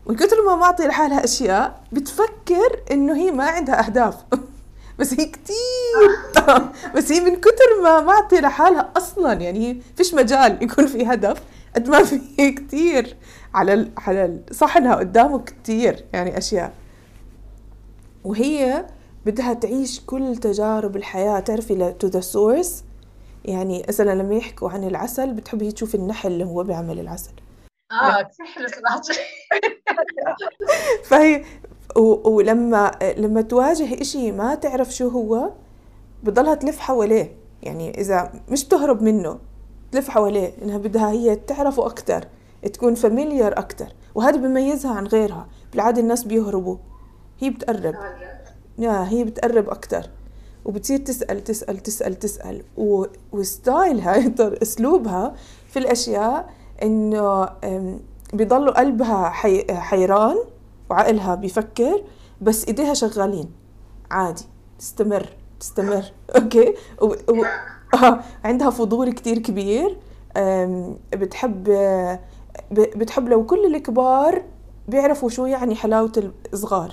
[0.07, 4.15] من كثر ما معطي لحالها أشياء بتفكر إنه هي ما عندها أهداف.
[4.99, 6.09] بس هي كتير.
[6.97, 11.43] بس هي من كثر ما معطي لحالها أصلا يعني فيش مجال يكون في هدف
[11.75, 13.17] قد ما في كتير.
[13.55, 16.73] على على صحنها قدامه كتير يعني أشياء.
[18.25, 18.87] وهي
[19.27, 21.41] بدها تعيش كل تجارب الحياة.
[21.41, 22.85] تعرفي to the source
[23.45, 27.33] يعني مثلا لما يحكوا عن العسل بتحبي تشوفي النحل اللي هو بيعمل العسل.
[27.93, 29.01] آه كثير حلو صراحة
[31.05, 31.45] فهي
[32.25, 35.51] ولما لما تواجه إشي ما تعرف شو هو
[36.23, 37.37] بضلها تلف حواليه.
[37.63, 39.39] يعني إذا مش تهرب منه
[39.93, 40.53] تلف حواليه.
[40.63, 42.25] إنها بدها هي تعرفه أكتر
[42.73, 43.87] تكون familiar أكتر.
[44.15, 45.49] وهذا بيميزها عن غيرها.
[45.73, 46.77] بالعادة الناس بيهربوا.
[47.39, 47.95] هي بتقرب.
[48.79, 50.11] يا هي بتقرب أكتر.
[50.65, 52.63] وبتصير تسأل تسأل تسأل تسأل.
[52.77, 53.05] و...
[53.33, 54.33] وستايلها
[54.63, 55.35] أسلوبها
[55.69, 56.51] في الأشياء
[56.83, 57.49] إنه
[58.33, 59.75] بيضلوا قلبها حي...
[59.75, 60.37] حيران.
[60.91, 62.03] وعقلها بيفكر
[62.41, 63.51] بس إيديها شغالين.
[64.11, 64.45] عادي.
[64.79, 65.29] تستمر.
[65.61, 66.05] تستمر.
[66.37, 67.07] أوكي؟ و...
[67.07, 67.45] و...
[67.95, 68.21] آه.
[68.45, 69.97] عندها فضول كتير كبير.
[71.13, 71.65] بتحب
[72.73, 74.43] بتحب لو كل الكبار
[74.89, 76.93] بيعرفوا شو يعني حلاوة الصغار.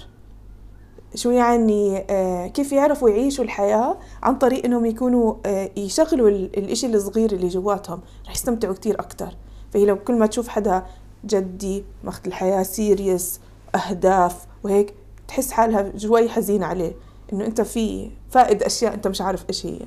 [1.16, 7.32] شو يعني آه كيف يعرفوا يعيشوا الحياة عن طريق إنهم يكونوا آه يشغلوا الإشي الصغير
[7.32, 8.02] اللي جواتهم.
[8.26, 9.38] رح يستمتعوا كتير أكتر.
[9.74, 10.86] فهي لو كل ما تشوف حدا
[11.26, 13.40] جدي ماخذ الحياة سيريس
[13.76, 14.94] أهداف وهيك
[15.28, 16.94] تحس حالها شوي حزينة عليه
[17.34, 19.80] إنه أنت في فائد أشياء أنت مش عارف إيش هي.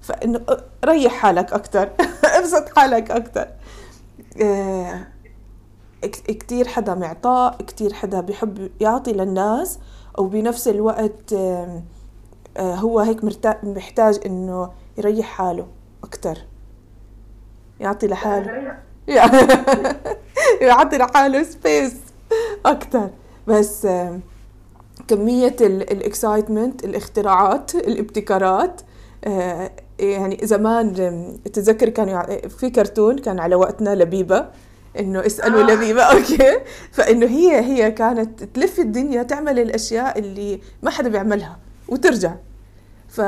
[0.00, 0.40] فإنه
[0.84, 1.90] ريح حالك أكتر
[2.38, 3.48] أبسط حالك أكتر.
[4.42, 5.06] آه
[6.02, 9.78] كتير حدا معطاء كتير حدا بيحب يعطي للناس
[10.18, 11.82] وبنفس الوقت آه
[12.58, 13.24] هو هيك
[13.64, 15.66] محتاج إنه يريح حاله
[16.04, 16.38] أكتر.
[17.80, 18.76] يعطي لحاله.
[20.60, 21.94] يعطي لحاله سبيس
[22.66, 23.10] أكتر.
[23.46, 23.86] بس
[25.08, 28.80] كمية ال excitement الإختراعات الابتكارات
[29.24, 30.94] آه، يعني زمان
[31.44, 34.48] تتذكر كان في كرتون كان على وقتنا لبيبة
[34.98, 35.74] إنه اسألوا آه.
[35.74, 36.58] لبيبة okay؟
[36.92, 41.58] فإنه هي هي كانت تلف الدنيا تعمل الأشياء اللي ما حدا بيعملها
[41.88, 42.34] وترجع.
[43.08, 43.20] ف...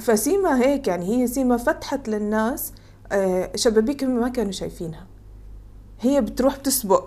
[0.00, 2.72] فسيما هيك يعني هي سيما فتحت للناس
[3.12, 5.06] آه، شبابيك هم ما كانوا شايفينها.
[6.00, 7.04] هي بتروح بتسبق.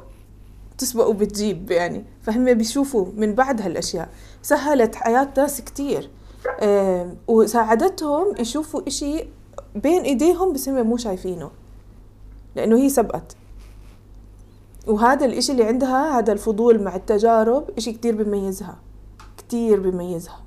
[0.73, 2.05] بتسبق وبتجيب يعني.
[2.21, 4.09] فهم بيشوفوا من بعد هالأشياء.
[4.41, 6.09] سهلت حياة ناس كتير.
[7.27, 9.27] وساعدتهم يشوفوا إشي
[9.75, 11.51] بين إيديهم بس هم مو شايفينه.
[12.55, 13.35] لأنه هي سبقت.
[14.87, 18.77] وهذا الإشي اللي عندها هذا الفضول مع التجارب إشي كتير بيميزها.
[19.37, 20.43] كتير بيميزها.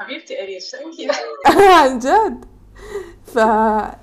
[0.00, 0.76] حبيبتي أريش
[1.80, 2.44] عن جد.
[3.24, 3.36] ف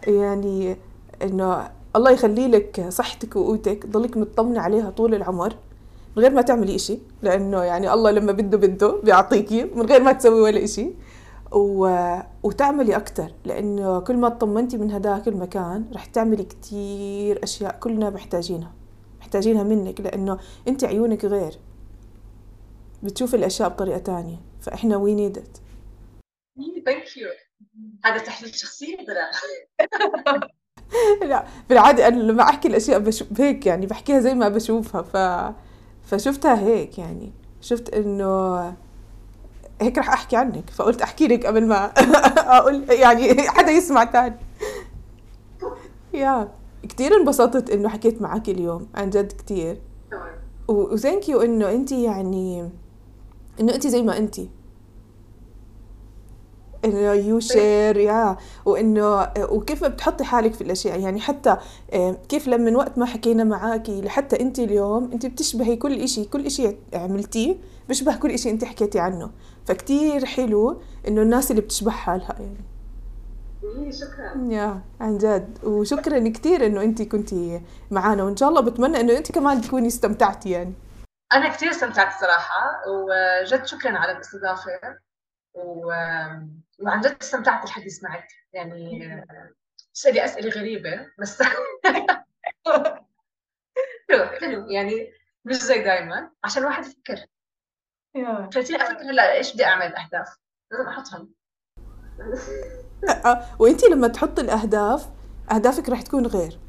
[0.07, 0.77] يعني
[1.21, 5.55] إنه الله يخلي لك صحتك وقوتك ضلك مطمنة عليها طول العمر
[6.15, 10.11] من غير ما تعملي إشي لأنه يعني الله لما بده بده بيعطيكي من غير ما
[10.11, 10.89] تسوي ولا إشي.
[11.51, 11.87] و...
[12.43, 18.71] وتعملي أكتر لأنه كل ما اطمنتي من هداك المكان رح تعملي كتير أشياء كلنا محتاجينها
[19.19, 21.59] محتاجينها منك لأنه أنت عيونك غير.
[23.03, 25.57] بتشوفي الأشياء بطريقة تانية فإحنا وي نيد ات
[26.85, 27.29] thank you
[28.05, 29.31] هذا تحليل شخصية ولا
[31.29, 33.23] لا بالعادة أنا لما أحكي الأشياء بش...
[33.37, 35.17] هيك يعني بحكيها زي ما بشوفها ف...
[36.07, 37.31] فشفتها هيك يعني.
[37.61, 38.57] شفت إنه
[39.81, 41.85] هيك رح أحكي عنك فقلت أحكي لك قبل ما
[42.57, 44.35] أقول يعني حدا يسمع تاني.
[46.13, 46.51] يا
[46.89, 49.81] كثير انبسطت إنه حكيت معك اليوم عن جد كثير
[50.67, 52.69] و thank you إنه انت يعني
[53.59, 54.39] إنه انت زي ما انت.
[56.87, 58.37] إنه you share yeah.
[58.65, 60.99] وإنه وكيف بتحطي حالك في الأشياء.
[60.99, 61.57] يعني حتى
[61.93, 66.45] آه، كيف لما وقت ما حكينا معاكي لحتى انت اليوم انت بتشبهي كل إشي كل
[66.45, 67.55] إشي عملتيه
[67.87, 69.31] بيشبه كل إشي انت حكيتي عنه.
[69.65, 72.65] فكتير حلو إنه الناس اللي بتشبه حالها يعني.
[73.63, 74.47] إيه، شكرا.
[74.49, 75.57] yeah عن جد.
[75.63, 77.61] وشكرا كثير إنه انت كنتي
[77.91, 80.73] معنا وإن شاء الله بتمنى إنه انت كمان تكوني استمتعتي يعني.
[81.33, 84.71] أنا كثير استمتعت صراحة وجد شكرا على الاستضافة.
[85.55, 85.91] و...
[86.79, 88.27] وعن جد استمتعت بالحديث معك.
[88.53, 89.15] يعني
[89.93, 91.41] تسألي أسئلة غريبة بس
[94.09, 94.69] حلو حلو.
[94.69, 95.11] يعني
[95.45, 97.25] مش زي دائما عشان الواحد يفكر.
[98.53, 100.37] خليتيني أفكر هلأ إيش بدي أعمل اهداف
[100.71, 101.33] لازم أحطهم.
[103.25, 105.07] آه، وانت لما تحطي الأهداف
[105.51, 106.59] أهدافك رح تكون غير.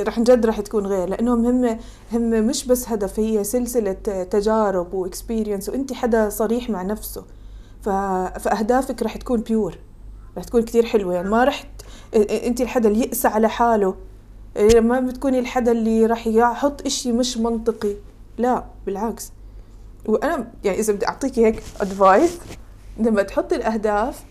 [0.00, 1.78] رح جد رح تكون غير لأنهم هم
[2.12, 3.92] هم مش بس هدف هي سلسلة
[4.24, 7.26] تجارب و experience وانت حدا صريح مع نفسه.
[7.82, 9.78] فأهدافك رح تكون pure
[10.36, 11.14] رح تكون كتير حلوة.
[11.14, 11.64] يعني ما رح
[12.14, 13.96] انت الحدا اللي يأسى على حاله
[14.74, 17.94] ما بتكوني الحدا اللي رح يحط إشي مش منطقي.
[18.38, 19.32] لا بالعكس.
[20.06, 22.38] وأنا يعني إذا بدي أعطيكي هيك advice
[22.98, 24.24] لما تحطي الأهداف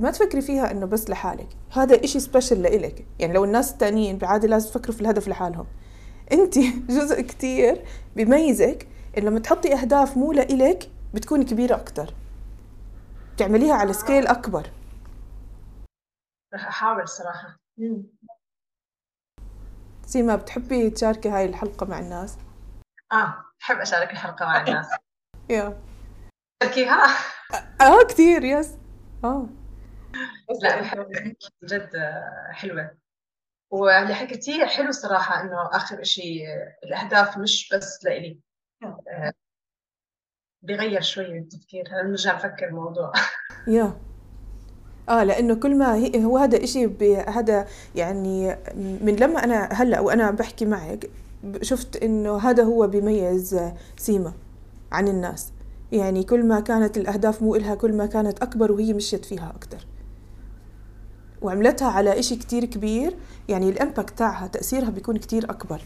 [0.00, 1.48] ما تفكري فيها إنه بس لحالك.
[1.70, 3.04] هذا إشي special لإلك.
[3.18, 5.66] يعني لو الناس التانيين بالعاده لازم يفكروا في الهدف لحالهم.
[6.32, 6.58] انت
[6.90, 7.80] جزء كتير
[8.16, 8.86] بيميزك
[9.18, 12.14] لما تحطي أهداف مو لإلك بتكون كبيرة أكتر.
[13.36, 14.70] تعمليها على scale أكبر.
[16.54, 17.56] رح احاول صراحة
[20.06, 22.38] سيما بتحبي تشاركي هاي الحلقة مع الناس.
[23.12, 24.90] آه بحب أشارك الحلقة مع الناس.
[25.50, 25.82] يا.
[26.62, 27.06] تركيها
[27.80, 28.74] آه كثير يس
[29.24, 29.46] آه.
[30.62, 31.90] لا بحب جد
[32.50, 32.96] حلوة.
[33.70, 36.46] واللي حكيتيه حلو صراحة إنه آخر شيء
[36.84, 38.40] الأهداف مش بس لإلي.
[38.82, 39.32] آه،
[40.62, 43.12] بغير شوي التفكير نرجع نفكر الموضوع
[43.68, 43.96] يا.
[45.08, 46.86] آه لأنه كل ما هي هو هذا إشي
[47.28, 51.10] هذا يعني من لما أنا هلأ وأنا بحكي معك
[51.62, 53.60] شفت إنه هذا هو بيميز
[53.96, 54.32] سيما
[54.92, 55.52] عن الناس.
[55.92, 59.86] يعني كل ما كانت الأهداف مو إلها كل ما كانت أكبر وهي مشيت فيها أكثر
[61.42, 63.16] وعملتها على إشي كتير كبير
[63.48, 65.82] يعني ال impact تاعها تأثيرها بيكون كتير أكبر.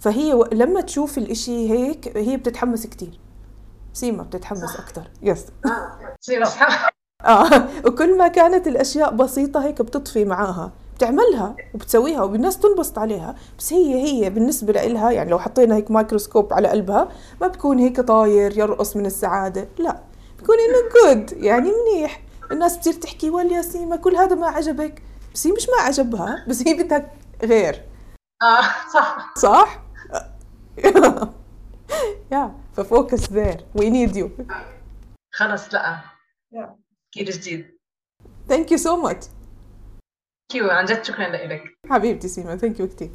[0.00, 3.18] فهي لما تشوف الإشي هيك هي بتتحمس كتير.
[3.92, 5.02] سيما بتتحمس أكتر.
[5.22, 5.46] yes
[6.20, 6.90] تصير أصحاب
[7.26, 13.34] آه وكل ما كانت الأشياء بسيطة هيك بتطفي معاها بتعملها وبتسويها والناس تنبسط عليها.
[13.58, 17.08] بس هي هي بالنسبة لإلها يعني لو حطينا هيك مايكروسكوب على قلبها
[17.40, 19.68] ما بكون هيك طاير يرقص من السعادة.
[19.78, 20.00] لا
[20.38, 22.22] بكون إنه good يعني منيح.
[22.52, 25.02] الناس بتصير تحكي وال يا سيما كل هذا ما عجبك.
[25.34, 27.10] بس هي مش ما عجبها بس هي بدها
[27.42, 27.82] غير.
[28.42, 28.62] آه
[28.94, 29.34] صح.
[29.36, 29.82] صح؟
[32.32, 34.30] yeah ف focus there we need you
[35.32, 36.00] خلص لا.
[36.52, 37.78] تفكير جديد.
[38.48, 39.26] thank you so much
[40.52, 41.62] thank you عن جد شكرا لك.
[41.90, 42.56] حبيبتي سيما.
[42.56, 43.10] thank you كثير